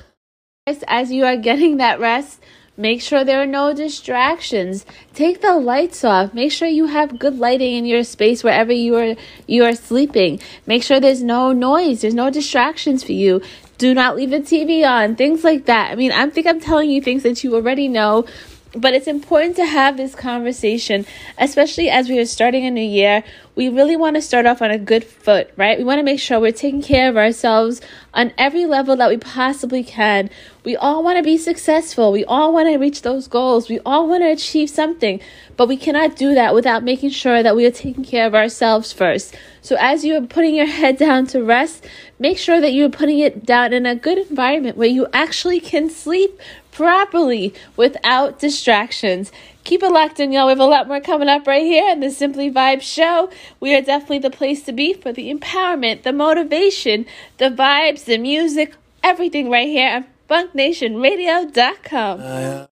[0.68, 2.42] As you are getting that rest,
[2.78, 4.86] Make sure there are no distractions.
[5.14, 6.34] Take the lights off.
[6.34, 10.40] Make sure you have good lighting in your space wherever you are you are sleeping.
[10.66, 13.42] Make sure there's no noise, there's no distractions for you.
[13.78, 15.16] Do not leave the TV on.
[15.16, 15.92] Things like that.
[15.92, 18.26] I mean, I think I'm telling you things that you already know,
[18.74, 21.06] but it's important to have this conversation,
[21.38, 23.24] especially as we are starting a new year.
[23.54, 25.78] We really want to start off on a good foot, right?
[25.78, 27.82] We want to make sure we're taking care of ourselves
[28.14, 30.30] on every level that we possibly can.
[30.64, 32.12] We all want to be successful.
[32.14, 33.68] We all want to reach those goals.
[33.68, 35.20] We all want to achieve something,
[35.58, 38.94] but we cannot do that without making sure that we are taking care of ourselves
[38.94, 39.36] first.
[39.62, 41.86] So, as you are putting your head down to rest,
[42.20, 45.90] make sure that you're putting it down in a good environment where you actually can
[45.90, 46.40] sleep
[46.72, 49.32] properly without distractions.
[49.64, 50.48] Keep it locked in, y'all.
[50.48, 53.30] We have a lot more coming up right here in the Simply Vibe Show.
[53.60, 57.06] We are definitely the place to be for the empowerment, the motivation,
[57.38, 62.20] the vibes, the music, everything right here on FunkNationRadio.com.
[62.22, 62.68] Uh, yeah,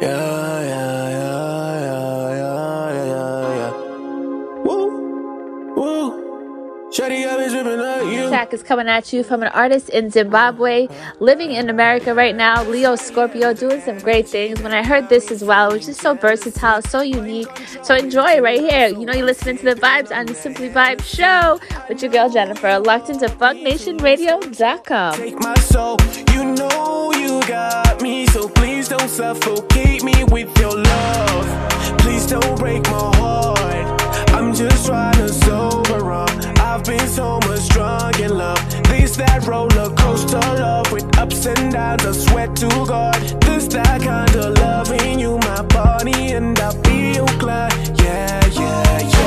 [0.00, 0.51] yeah,
[6.94, 10.88] Track is coming at you from an artist in Zimbabwe,
[11.20, 14.60] living in America right now, Leo Scorpio, doing some great things.
[14.60, 17.48] When I heard this as well, it was just so versatile, so unique.
[17.82, 18.88] So enjoy right here.
[18.88, 22.28] You know, you're listening to the vibes on the Simply Vibe Show with your girl
[22.28, 25.14] Jennifer, locked into FunkNationRadio.com.
[25.14, 25.96] Take my soul,
[26.32, 31.98] you know you got me, so please don't suffocate me with your love.
[32.00, 34.02] Please don't break my heart.
[34.32, 36.31] I'm just trying to sober up.
[36.72, 38.58] I've been so much drunk in love.
[38.84, 42.06] This that roller coaster love with ups and downs.
[42.06, 47.26] I sweat to God, this that kind of loving you, my body, and I feel
[47.38, 47.74] glad.
[48.00, 49.21] Yeah, yeah, yeah.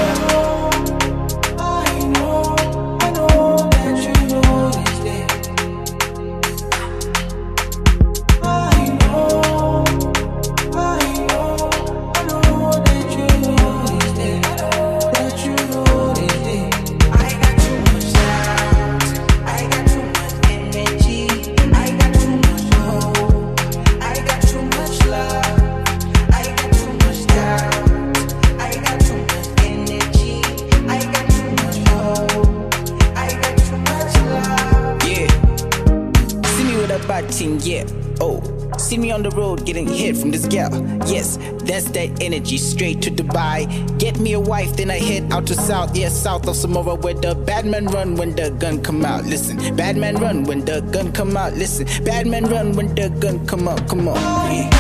[37.26, 37.86] Me with a bad thing, yeah.
[38.20, 38.42] Oh.
[38.78, 40.72] See me on the road getting hit from this gal.
[41.08, 43.68] Yes, that's that energy straight to Dubai.
[44.00, 45.96] Get me a wife, then I head out to south.
[45.96, 49.24] Yeah, south of Samora where the bad men run when the gun come out.
[49.26, 51.54] Listen, bad men run when the gun come out.
[51.54, 53.88] Listen, bad men run when the gun come out.
[53.88, 54.16] Come on.
[54.16, 54.75] Yeah.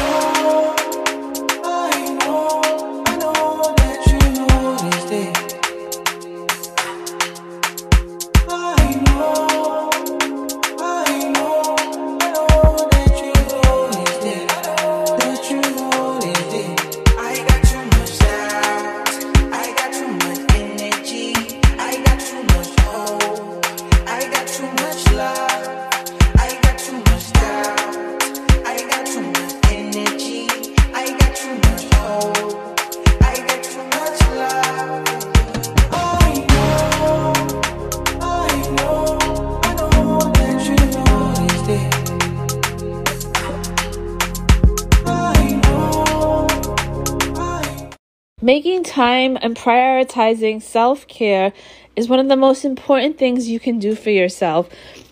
[48.95, 51.51] Time and prioritizing self care
[51.97, 54.69] is one of the most important things you can do for yourself.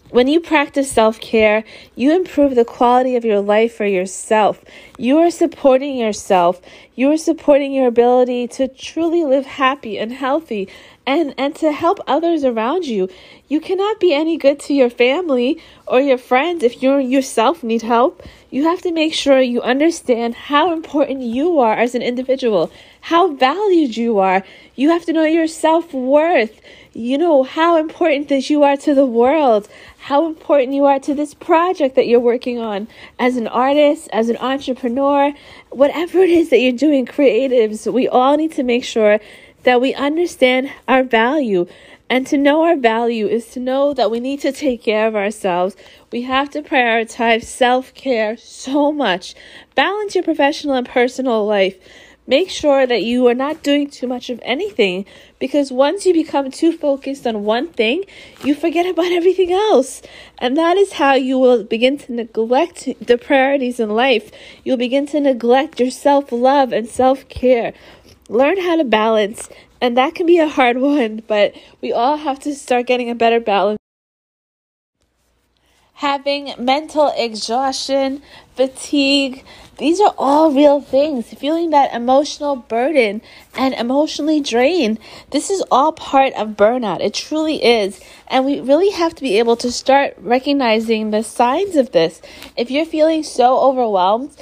[0.09, 4.63] When you practice self care, you improve the quality of your life for yourself.
[4.97, 6.61] You are supporting yourself.
[6.95, 10.69] You are supporting your ability to truly live happy and healthy
[11.05, 13.09] and, and to help others around you.
[13.47, 17.81] You cannot be any good to your family or your friends if you yourself need
[17.81, 18.23] help.
[18.49, 23.33] You have to make sure you understand how important you are as an individual, how
[23.33, 24.43] valued you are.
[24.75, 26.61] You have to know your self worth.
[26.95, 31.15] You know how important that you are to the world, how important you are to
[31.15, 32.87] this project that you're working on
[33.17, 35.33] as an artist, as an entrepreneur,
[35.71, 37.91] whatever it is that you're doing, creatives.
[37.91, 39.19] We all need to make sure
[39.63, 41.67] that we understand our value.
[42.09, 45.15] And to know our value is to know that we need to take care of
[45.15, 45.75] ourselves.
[46.11, 49.33] We have to prioritize self care so much.
[49.73, 51.75] Balance your professional and personal life.
[52.25, 55.05] Make sure that you are not doing too much of anything
[55.39, 58.05] because once you become too focused on one thing,
[58.45, 60.01] you forget about everything else.
[60.37, 64.31] And that is how you will begin to neglect the priorities in life.
[64.63, 67.73] You'll begin to neglect your self love and self care.
[68.29, 69.49] Learn how to balance,
[69.81, 73.15] and that can be a hard one, but we all have to start getting a
[73.15, 73.77] better balance
[76.03, 78.21] having mental exhaustion,
[78.55, 79.41] fatigue.
[79.77, 81.33] These are all real things.
[81.33, 83.21] Feeling that emotional burden
[83.55, 84.99] and emotionally drained.
[85.31, 86.99] This is all part of burnout.
[86.99, 88.01] It truly is.
[88.27, 92.21] And we really have to be able to start recognizing the signs of this.
[92.57, 94.35] If you're feeling so overwhelmed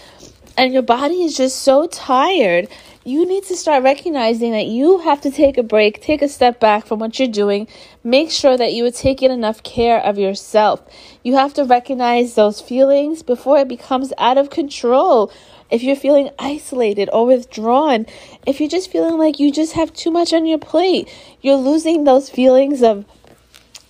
[0.57, 2.69] and your body is just so tired,
[3.03, 6.59] you need to start recognizing that you have to take a break, take a step
[6.59, 7.67] back from what you're doing,
[8.03, 10.83] make sure that you are taking enough care of yourself.
[11.23, 15.31] You have to recognize those feelings before it becomes out of control.
[15.71, 18.05] If you're feeling isolated or withdrawn,
[18.45, 22.03] if you're just feeling like you just have too much on your plate, you're losing
[22.03, 23.05] those feelings of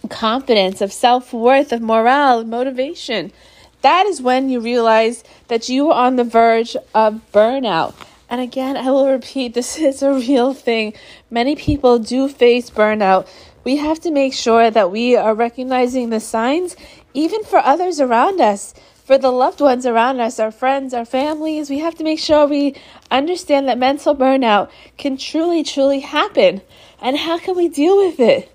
[0.09, 3.33] confidence, of self worth, of morale, motivation.
[3.81, 7.93] That is when you realize that you are on the verge of burnout.
[8.31, 10.93] And again, I will repeat this is a real thing.
[11.29, 13.27] Many people do face burnout.
[13.65, 16.75] We have to make sure that we are recognizing the signs,
[17.13, 18.73] even for others around us,
[19.05, 21.69] for the loved ones around us, our friends, our families.
[21.69, 22.75] We have to make sure we
[23.11, 26.61] understand that mental burnout can truly, truly happen.
[27.01, 28.49] And how can we deal with it?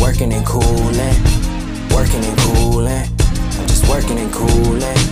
[0.00, 1.16] Working and cooling,
[1.90, 3.08] working and cooling.
[3.58, 5.07] I'm just working and cooling,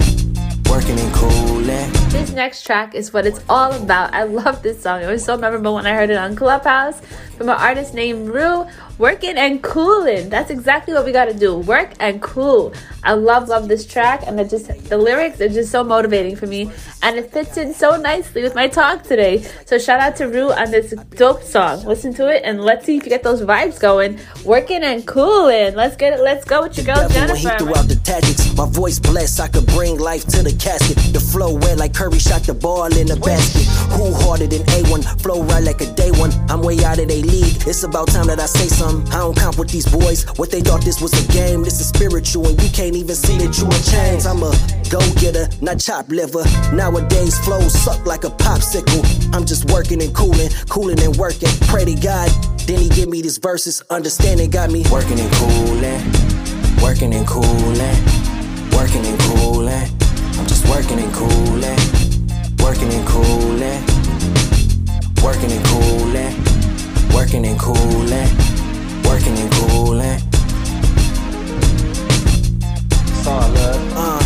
[2.36, 4.14] next track is what it's all about.
[4.14, 5.02] I love this song.
[5.02, 7.00] It was so memorable when I heard it on Clubhouse
[7.36, 8.66] from an artist named Rue.
[8.98, 10.30] Working and cooling.
[10.30, 11.58] That's exactly what we got to do.
[11.58, 12.72] Work and cool.
[13.04, 16.46] I love, love this track, and it just the lyrics are just so motivating for
[16.46, 16.70] me,
[17.02, 19.42] and it fits in so nicely with my talk today.
[19.66, 21.84] So shout out to Rue on this dope song.
[21.84, 24.18] Listen to it, and let's see if you get those vibes going.
[24.46, 25.74] Working and cooling.
[25.74, 26.22] Let's get it.
[26.22, 27.36] Let's go with your girl Jennifer.
[27.36, 30.96] He threw out the tactics, my voice blessed, I could bring life to the casket.
[31.12, 33.66] The flow wet like Curry shot the ball in the basket.
[33.92, 35.20] Who harder than A1?
[35.20, 36.32] Flow right like a day one.
[36.48, 37.60] I'm way out of their league.
[37.66, 38.85] It's about time that I say something.
[38.86, 40.24] I don't count with these boys.
[40.38, 41.62] What they thought this was a game.
[41.62, 44.26] This is spiritual, and you can't even see that you in chains.
[44.26, 44.52] I'm a
[44.90, 46.44] go getter, not chop liver.
[46.72, 49.02] Nowadays, flows suck like a popsicle.
[49.34, 51.48] I'm just working and cooling, cooling and working.
[51.66, 52.30] Pray to God,
[52.66, 53.82] then he give me these verses.
[53.90, 56.00] Understanding got me working and cooling,
[56.80, 57.98] working and cooling,
[58.70, 59.90] working and cooling.
[60.38, 61.80] I'm just working and cooling,
[62.62, 63.82] working and cooling,
[65.22, 66.34] working and cooling,
[67.12, 68.28] working and cooling,
[69.06, 70.20] working and cooling.
[73.08, 73.92] It's all love.
[73.96, 74.25] Uh.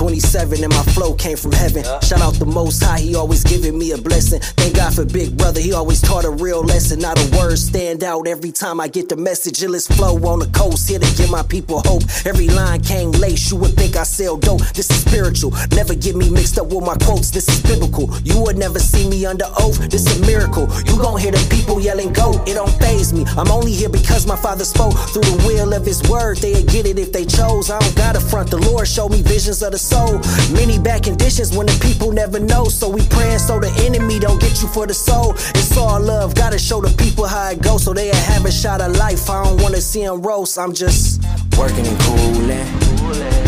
[0.00, 1.84] 27 and my flow came from heaven.
[2.00, 4.40] Shout out the most high, he always giving me a blessing.
[4.56, 7.00] Thank God for Big Brother, he always taught a real lesson.
[7.00, 9.60] Not a word stand out every time I get the message.
[9.60, 12.04] Illest flow on the coast, here to give my people hope.
[12.24, 14.62] Every line came lace, you would think I sell dope.
[14.72, 17.30] This is spiritual, never get me mixed up with my quotes.
[17.30, 18.08] This is biblical.
[18.24, 20.66] You would never see me under oath, this a miracle.
[20.86, 23.26] You gon' hear the people yelling go, it don't phase me.
[23.36, 26.38] I'm only here because my father spoke through the will of his word.
[26.38, 27.68] They'd get it if they chose.
[27.68, 30.12] I don't gotta front, the Lord showed me visions of the soul.
[30.54, 32.64] Many bad conditions when the people never know.
[32.64, 35.32] So we praying so the enemy don't get you for the soul.
[35.58, 38.80] It's all love, gotta show the people how it goes so they have a shot
[38.80, 39.28] of life.
[39.28, 40.58] I don't wanna see them roast.
[40.58, 41.22] I'm just
[41.58, 42.68] working and cooling,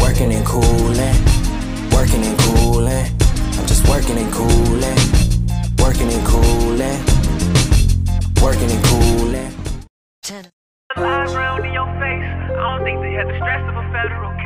[0.05, 1.17] working and cooling,
[1.97, 3.07] working and cooling.
[3.59, 4.99] I'm just working and cooling,
[5.79, 6.99] working and cooling,
[8.43, 9.51] working and cooling.
[10.95, 12.29] Round in your face.
[12.53, 14.42] I don't think they had the stress of a federal.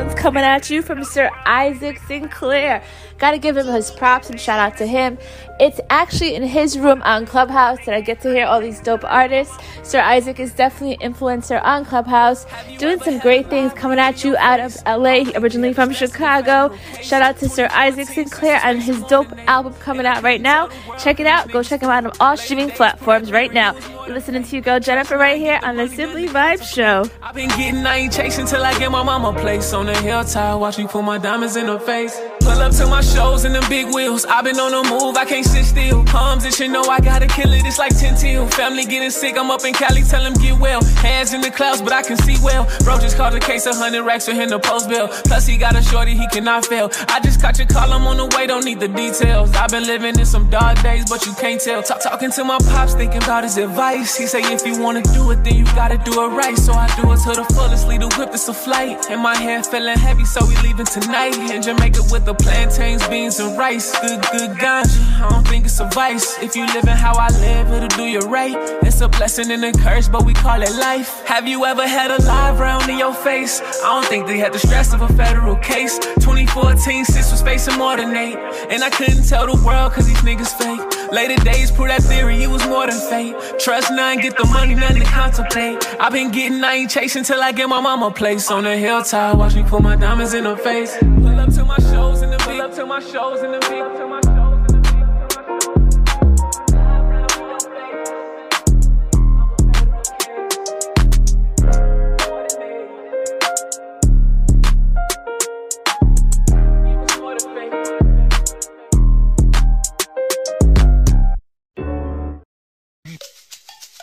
[0.00, 2.82] One's coming at you from Sir Isaac Sinclair.
[3.18, 5.18] Gotta give him his props and shout out to him.
[5.58, 9.04] It's actually in his room on Clubhouse that I get to hear all these dope
[9.04, 9.54] artists.
[9.82, 12.46] Sir Isaac is definitely an influencer on Clubhouse,
[12.78, 16.74] doing some great things coming at you out of LA, originally from Chicago.
[17.02, 20.70] Shout out to Sir Isaac Sinclair and his dope album coming out right now.
[20.98, 21.50] Check it out.
[21.50, 23.74] Go check him out on all streaming platforms right now.
[24.06, 27.04] You're listening to you, Go Jennifer right here on the Simply Vibe Show.
[27.22, 30.60] I've been getting, I ain't chasing till I get my mama place on the hilltop.
[30.60, 32.18] Watch me put my diamonds in her face.
[32.40, 34.24] Pull up to my shows in them big wheels.
[34.24, 36.04] I've been on the move, I can't sit still.
[36.04, 38.46] Palms that you know I gotta kill it, it's like 10 till.
[38.48, 40.82] Family getting sick, I'm up in Cali, tell them get well.
[41.04, 42.66] Hands in the clouds, but I can see well.
[42.84, 45.08] Bro just called a case of 100 racks for him to post bill.
[45.08, 46.90] Plus, he got a shorty, he cannot fail.
[47.08, 49.54] I just caught your call, I'm on the way, don't need the details.
[49.54, 51.82] I've been living in some dark days, but you can't tell.
[51.82, 54.16] Talk, talking to my pops, thinking about his advice.
[54.16, 56.56] He say, if you wanna do it, then you gotta do it right.
[56.56, 59.10] So I do it to the fullest, lead the whip, it's a flight.
[59.10, 61.36] And my head feeling heavy, so we leaving tonight.
[61.54, 63.96] In Jamaica with the plantains, beans, and rice.
[64.00, 66.38] Good, good ganja, I don't think it's a vice.
[66.42, 68.56] If you living how I live, it'll do you right.
[68.82, 71.24] It's a blessing and a curse, but we call it life.
[71.26, 73.60] Have you ever had a live round in your face?
[73.84, 75.98] I don't think they had the stress of a federal case.
[75.98, 78.36] 2014, sis was facing more than eight.
[78.70, 81.12] And I couldn't tell the world cause these niggas fake.
[81.12, 83.36] Later days prove that theory, it was more than fate.
[83.58, 85.78] Trust none, get the money, nothing to contemplate.
[86.00, 89.36] I've been getting, I ain't chasing till I get my mama place on the hilltop.
[89.36, 90.96] Watch me put my diamonds in her face.
[90.98, 93.84] Pull up to my shows in the Pull up to my shows in the big.
[93.98, 94.20] To my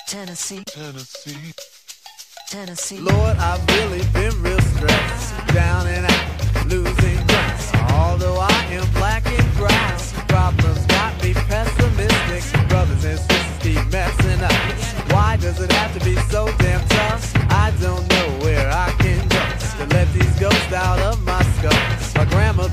[0.08, 1.77] Tennessee, Tennessee.
[2.48, 3.00] Tennessee.
[3.00, 5.48] Lord, I've really been real stressed.
[5.54, 7.74] Down and out, losing grass.
[7.92, 12.70] Although I am black and brown, problems got me pessimistic.
[12.70, 15.12] Brothers and sisters keep messing up.
[15.12, 17.36] Why does it have to be so damn tough?
[17.52, 19.44] I don't know where I can go
[19.80, 22.07] to let these ghosts out of my skull.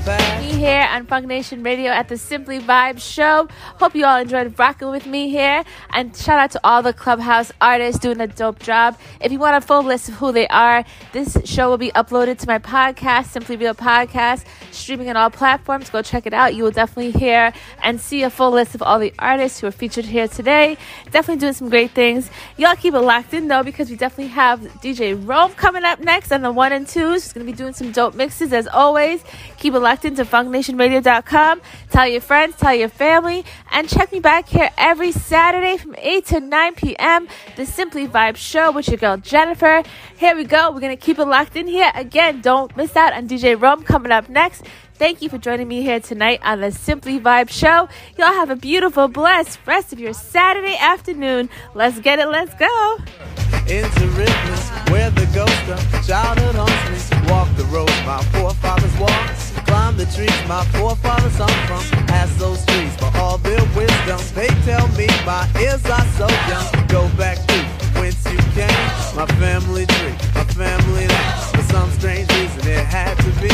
[0.05, 3.47] Me here on Funk Nation Radio at the Simply Vibe Show.
[3.79, 5.63] Hope you all enjoyed rocking with me here.
[5.93, 8.99] And shout out to all the Clubhouse artists doing a dope job.
[9.19, 12.37] If you want a full list of who they are, this show will be uploaded
[12.37, 15.89] to my podcast, Simply Real Podcast, streaming on all platforms.
[15.89, 16.53] Go check it out.
[16.53, 17.51] You will definitely hear
[17.81, 20.77] and see a full list of all the artists who are featured here today.
[21.05, 22.29] Definitely doing some great things.
[22.57, 26.31] Y'all keep it locked in though, because we definitely have DJ Rome coming up next
[26.31, 27.23] on the one and twos.
[27.23, 29.23] He's gonna be doing some dope mixes as always.
[29.57, 31.61] Keep it locked into funknationradio.com.
[31.89, 36.25] Tell your friends, tell your family, and check me back here every Saturday from 8
[36.25, 37.27] to 9 p.m.
[37.55, 39.83] The Simply Vibe Show with your girl Jennifer.
[40.17, 40.71] Here we go.
[40.71, 41.91] We're gonna keep it locked in here.
[41.95, 44.65] Again, don't miss out on DJ Rome coming up next.
[44.95, 47.89] Thank you for joining me here tonight on the Simply Vibe Show.
[48.17, 51.49] Y'all have a beautiful, blessed rest of your Saturday afternoon.
[51.73, 53.44] Let's get it, let's go.
[53.67, 57.29] Into rhythms where the ghost of childhood haunts me.
[57.29, 59.33] Walk the road my forefathers walked,
[59.65, 61.81] climb the trees my forefathers hung from.
[62.09, 64.19] Ask those trees for all their wisdom.
[64.35, 66.87] They tell me my ears are so young.
[66.87, 67.57] Go back to
[67.99, 68.85] whence you came,
[69.15, 71.33] my family tree, my family name.
[71.53, 73.49] For some strange reason it had to be.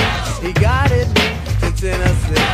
[0.46, 1.28] He guided me
[1.62, 2.51] to Tennessee.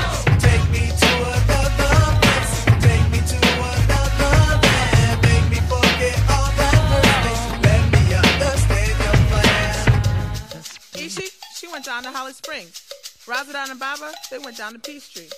[12.27, 12.83] Holly Springs.
[13.23, 15.29] Razadon and Baba, they went down to Peachtree.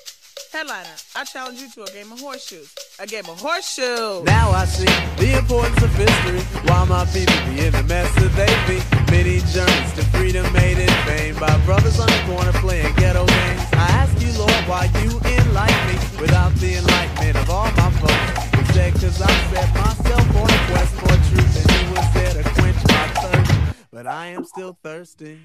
[0.51, 2.73] Headliner, I challenge you to a game of horseshoes.
[2.97, 4.23] A game of horseshoes.
[4.23, 4.89] Now I see
[5.21, 6.41] the importance of history.
[6.65, 8.81] Why my people be in the mess that they be.
[9.13, 13.61] Many journeys to freedom made in vain by brothers on the corner playing ghetto games.
[13.73, 18.49] I ask you, Lord, why you enlighten me without the enlightenment of all my folks.
[18.97, 22.81] Cause I set myself on a quest for truth and you was there to quench
[22.87, 23.85] my thirst.
[23.91, 25.37] But I am still thirsty.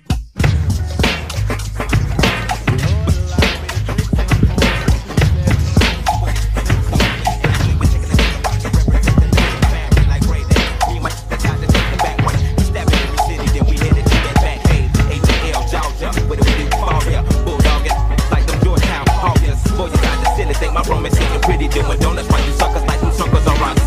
[21.75, 23.83] Doing donuts while you suckers like them suckers on rocks.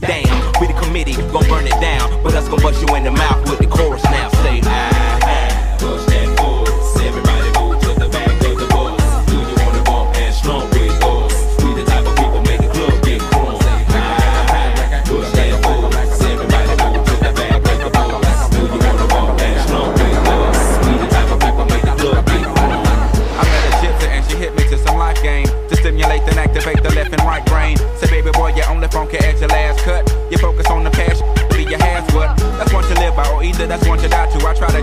[0.00, 3.10] Damn, we the committee, gon' burn it down, but us gon' bust you in the
[3.10, 4.23] mouth with the chorus now.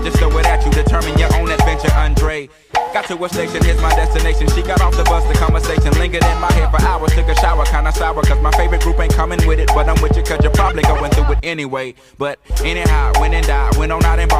[0.01, 0.71] And just throw it at you.
[0.71, 2.49] Determine your own adventure, Andre.
[2.93, 4.49] Got to a station, here's my destination.
[4.49, 7.13] She got off the bus, the conversation lingered in my head for hours.
[7.13, 9.69] Took a shower, kinda sour, cause my favorite group ain't coming with it.
[9.73, 11.93] But I'm with you, cause you're probably going through it anyway.
[12.17, 14.30] But anyhow, went and died, went on out and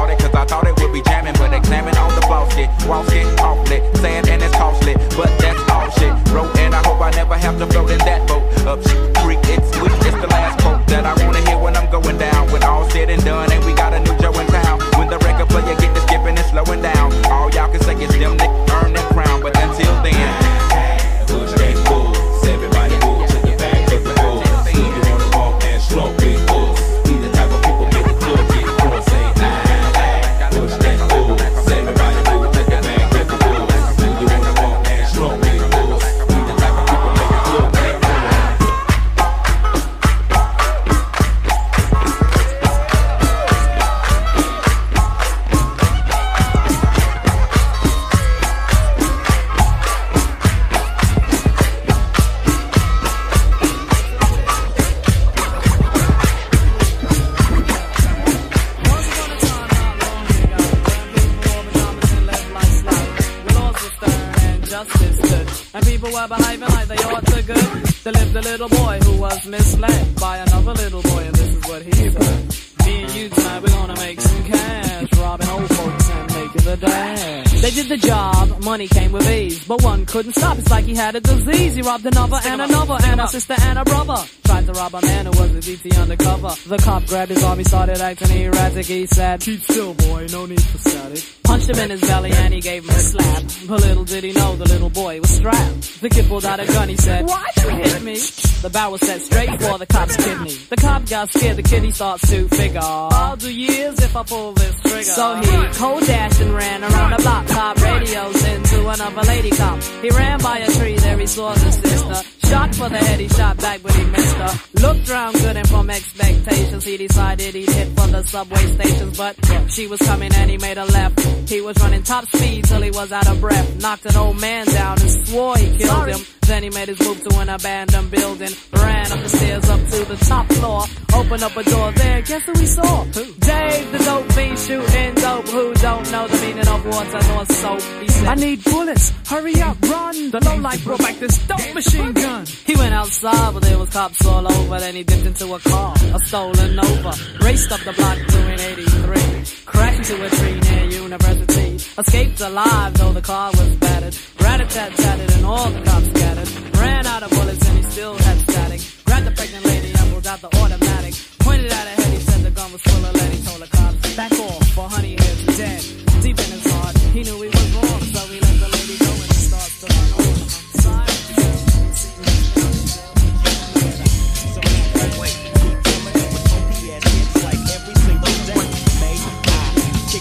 [88.20, 88.84] arm, he started acting.
[88.84, 92.54] He said, "Keep still, boy, no need for static." Punched him in his belly and
[92.54, 93.42] he gave him a slap.
[93.68, 96.00] But little did he know the little boy was strapped.
[96.00, 98.14] The kid pulled out a gun, he said, Why'd you hit me?
[98.62, 100.54] The barrel set straight for the cop's kidney.
[100.70, 102.80] The cop got scared, the kid he starts to figure.
[102.82, 105.02] I'll do years if I pull this trigger.
[105.02, 109.82] So he cold dashed and ran around the block, top radios into another lady cop.
[110.00, 112.48] He ran by a tree, there he saw his sister.
[112.48, 114.71] Shot for the head, he shot back, but he missed her.
[114.82, 119.16] Looked round good and from expectations, he decided he'd hit for the subway stations.
[119.16, 119.36] But
[119.68, 121.20] she was coming and he made a left.
[121.48, 123.80] He was running top speed till he was out of breath.
[123.80, 126.12] Knocked an old man down and swore he killed Sorry.
[126.12, 126.20] him.
[126.42, 128.50] Then he made his move to an abandoned building.
[128.72, 130.82] Ran up the stairs up to the top floor.
[131.14, 132.20] Opened up a door there.
[132.22, 133.04] Guess who he saw?
[133.04, 135.48] Dave, the dope fiend shooting dope.
[135.48, 137.80] Who don't know the meaning of water nor soap?
[138.02, 139.12] He said, I need bullets.
[139.28, 140.30] Hurry up, run.
[140.30, 142.44] The low light brought back this dope machine gun.
[142.66, 144.71] He went outside, but there was cops all over.
[144.80, 147.12] Then he dipped into a car, a stolen Nova.
[147.40, 149.64] Raced up the block doing 83.
[149.64, 151.76] Crashed into a tree near University.
[151.96, 154.16] Escaped alive, though the car was battered.
[154.40, 156.48] Rat-a-tat-tatted and all the cops scattered.
[156.76, 158.80] Ran out of bullets and he still had static.
[159.06, 161.14] Grabbed the pregnant lady and pulled out the automatic.
[161.38, 163.32] Pointed at her head, he said the gun was full of lead.
[163.32, 165.80] He told the cops, back off, for honey head's dead.
[166.22, 168.41] Deep in his heart, he knew he was wrong, so he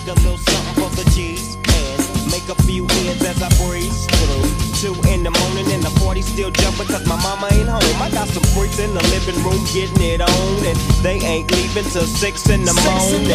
[0.02, 4.10] Kick a little something for the G's and make a few ends as I breeze
[4.10, 4.50] through.
[4.82, 8.02] Two in the morning and the party still jumping cause my mama ain't home.
[8.02, 11.86] I got some freaks in the living room getting it on and they ain't leaving
[11.86, 13.30] till six in the morning.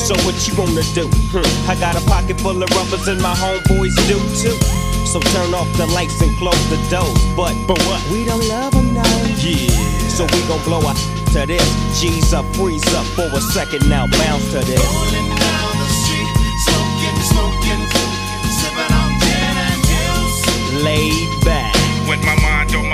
[0.00, 1.04] So what you wanna do?
[1.36, 4.56] Hmm, I got a pocket full of rubbers and my homeboys do too.
[5.04, 7.12] So turn off the lights and close the doors.
[7.36, 8.00] But but what?
[8.08, 9.04] We don't love them now.
[9.44, 9.68] Yeah.
[10.08, 10.96] So we gon' blow out
[11.36, 11.68] to this.
[12.00, 14.08] G's up, freeze up for a second now.
[14.16, 15.55] Bounce to this.
[20.82, 21.74] Laid back.
[22.08, 22.85] With my mind on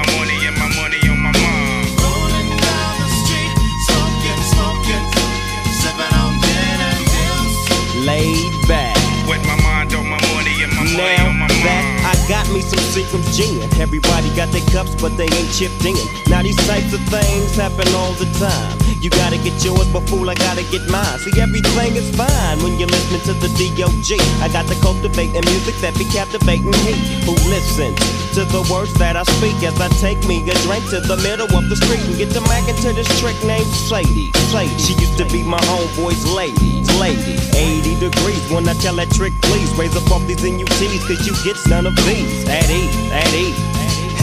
[12.52, 13.64] me some Seagram's gin.
[13.80, 15.96] Everybody got their cups, but they ain't chipped in.
[16.28, 18.78] Now these types of things happen all the time.
[19.02, 21.18] You gotta get yours, but fool, I gotta get mine.
[21.18, 24.14] See, everything is fine when you're listening to the D.O.G.
[24.38, 26.94] I got the cultivating music that be captivating he
[27.26, 27.98] who listens
[28.38, 31.50] to the words that I speak as I take me a drink to the middle
[31.50, 34.30] of the street and get the Mac into this trick named Sadie.
[34.54, 34.78] Sadie.
[34.78, 36.86] She used to be my homeboy's lady.
[37.02, 37.34] Lady.
[37.58, 41.34] 80 degrees when I tell that trick, please raise up off these NUTs, cause you
[41.42, 42.41] get none of these.
[42.48, 43.58] At ease, at ease.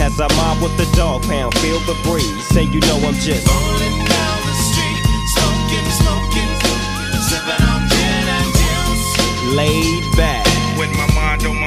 [0.00, 2.46] As I mob with the dog pound, feel the breeze.
[2.48, 5.00] Say you know I'm just Rolling down the street,
[5.36, 6.52] smoking, smoking,
[7.28, 9.54] sipping on gin and juice.
[9.54, 10.46] laid back.
[10.78, 11.59] With my mind on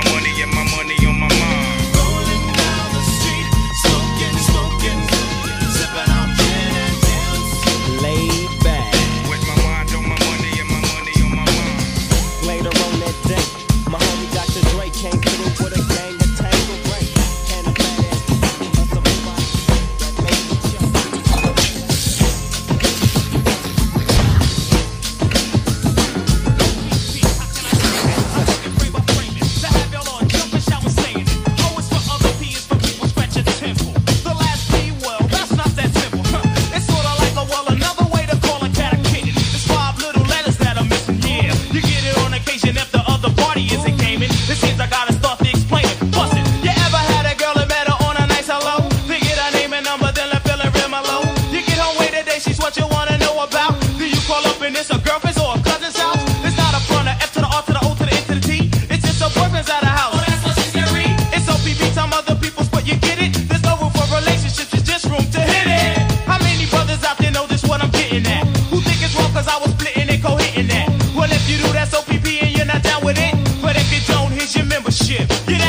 [75.14, 75.28] Yeah.
[75.45, 75.62] Get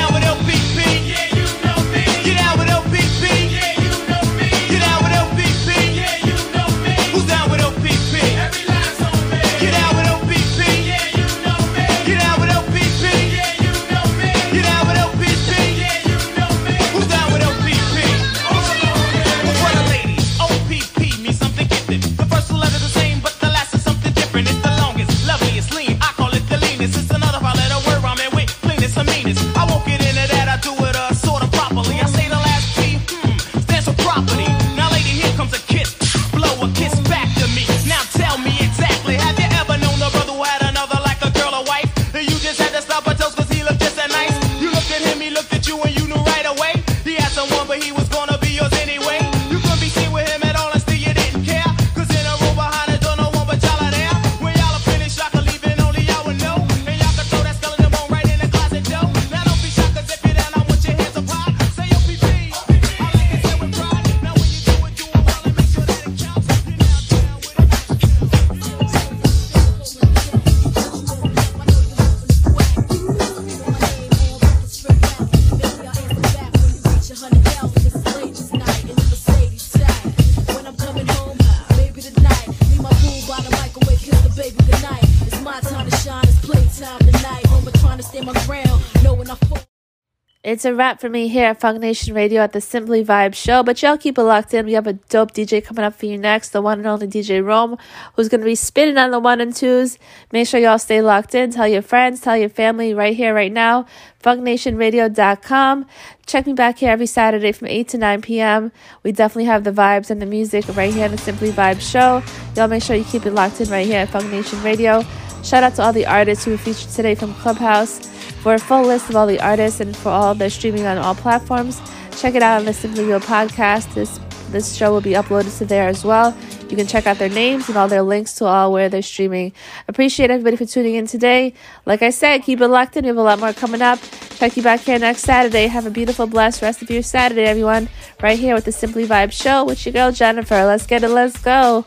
[90.65, 93.63] It's a wrap for me here at Funk Nation Radio at the Simply Vibe Show.
[93.63, 94.65] But y'all keep it locked in.
[94.65, 97.45] We have a dope DJ coming up for you next, the one and only DJ
[97.45, 97.77] Rome,
[98.15, 99.99] who's going to be spinning on the one and twos.
[100.33, 101.51] Make sure y'all stay locked in.
[101.51, 103.85] Tell your friends, tell your family right here, right now.
[104.23, 105.85] FunkNationRadio.com.
[106.25, 108.73] Check me back here every Saturday from 8 to 9 p.m.
[109.03, 112.23] We definitely have the vibes and the music right here on the Simply Vibe Show.
[112.57, 115.05] Y'all make sure you keep it locked in right here at Funk Nation Radio.
[115.43, 118.14] Shout out to all the artists who were featured today from Clubhouse.
[118.45, 121.15] For a full list of all the artists and for all their streaming on all
[121.15, 121.81] platforms,
[122.19, 123.95] check it out on the Simply Real podcast.
[123.95, 124.21] This
[124.51, 126.37] this show will be uploaded to there as well.
[126.69, 129.55] You can check out their names and all their links to all where they're streaming.
[129.89, 131.55] Appreciate everybody for tuning in today.
[131.87, 133.05] Like I said, keep it locked in.
[133.05, 133.99] We have a lot more coming up.
[134.37, 135.67] Check you back here next Saturday.
[135.67, 137.89] Have a beautiful, blessed rest of your Saturday, everyone.
[138.23, 140.67] Right here with the Simply Vibe Show with your girl Jennifer.
[140.67, 141.09] Let's get it.
[141.09, 141.87] Let's go.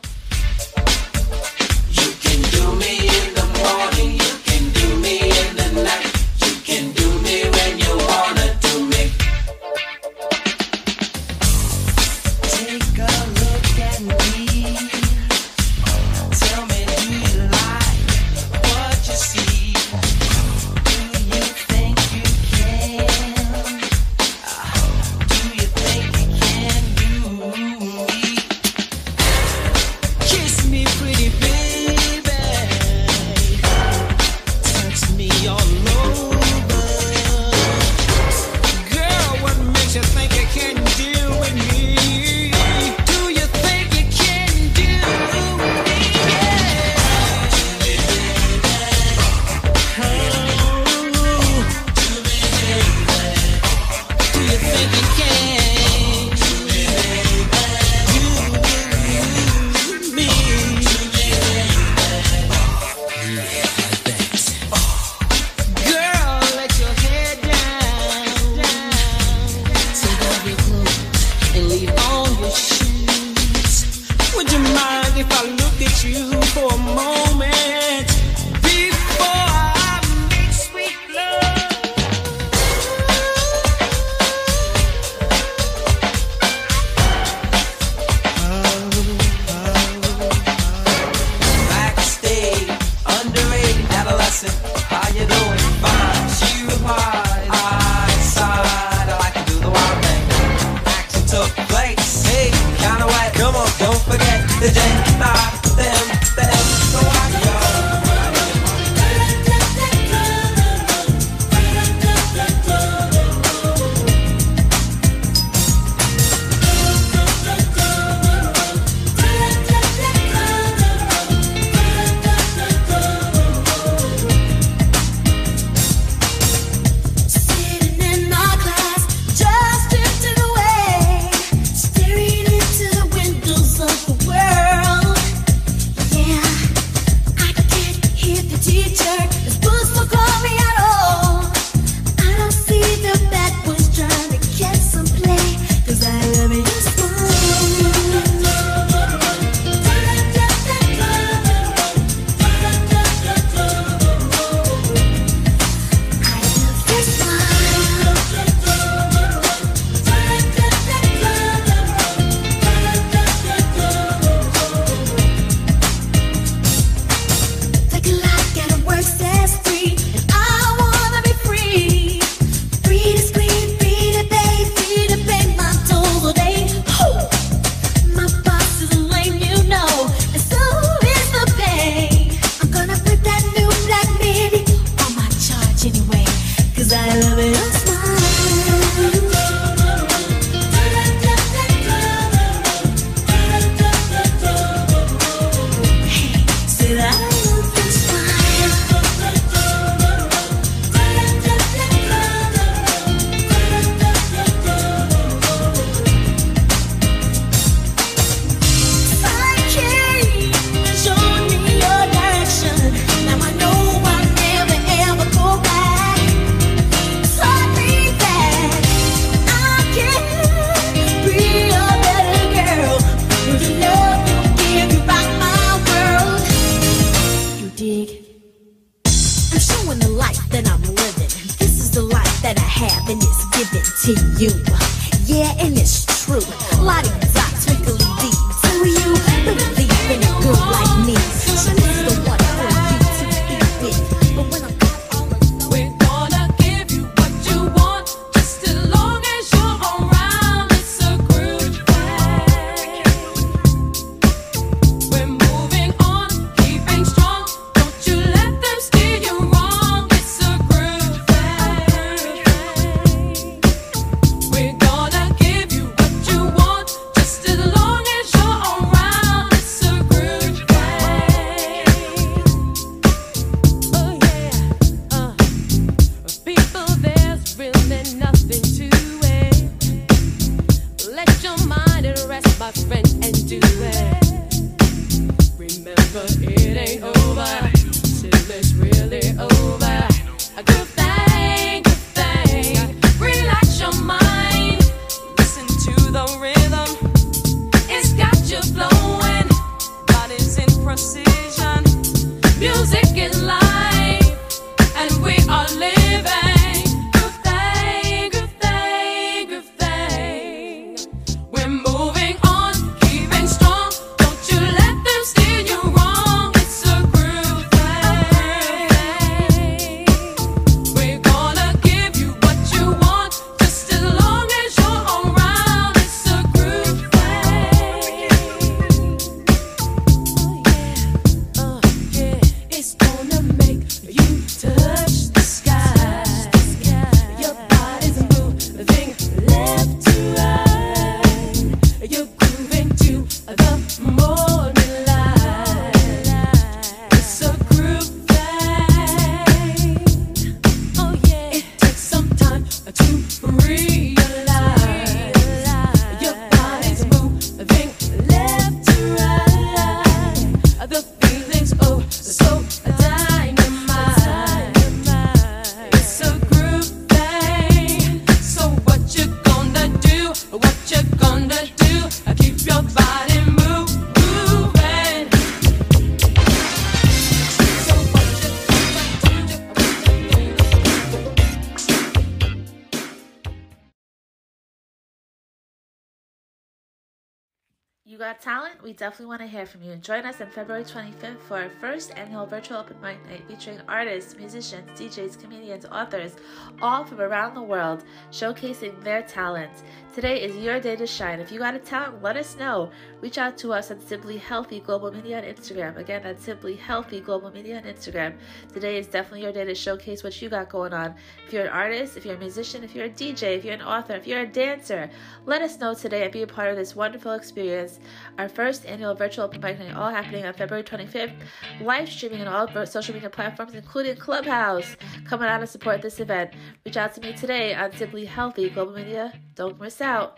[388.88, 389.98] We definitely want to hear from you.
[389.98, 394.38] Join us on February 25th for our first annual virtual open mic night featuring artists,
[394.38, 396.38] musicians, DJs, comedians, authors,
[396.82, 399.84] all from around the world, showcasing their talents.
[400.18, 401.40] Today is your day to shine.
[401.40, 402.90] If you got a talent, let us know.
[403.22, 405.96] Reach out to us at Simply Healthy Global Media on Instagram.
[405.96, 408.36] Again, that's Simply Healthy Global Media on Instagram.
[408.74, 411.14] Today is definitely your day to showcase what you got going on.
[411.46, 413.84] If you're an artist, if you're a musician, if you're a DJ, if you're an
[413.84, 415.08] author, if you're a dancer,
[415.46, 418.00] let us know today and be a part of this wonderful experience.
[418.40, 421.34] Our first annual virtual open mic night, all happening on February 25th,
[421.82, 424.96] live streaming on all of social media platforms, including Clubhouse.
[425.26, 426.56] Come on out and support this event.
[426.88, 429.32] Reach out to me today on Simply Healthy Global Media.
[429.58, 430.38] Don't miss out.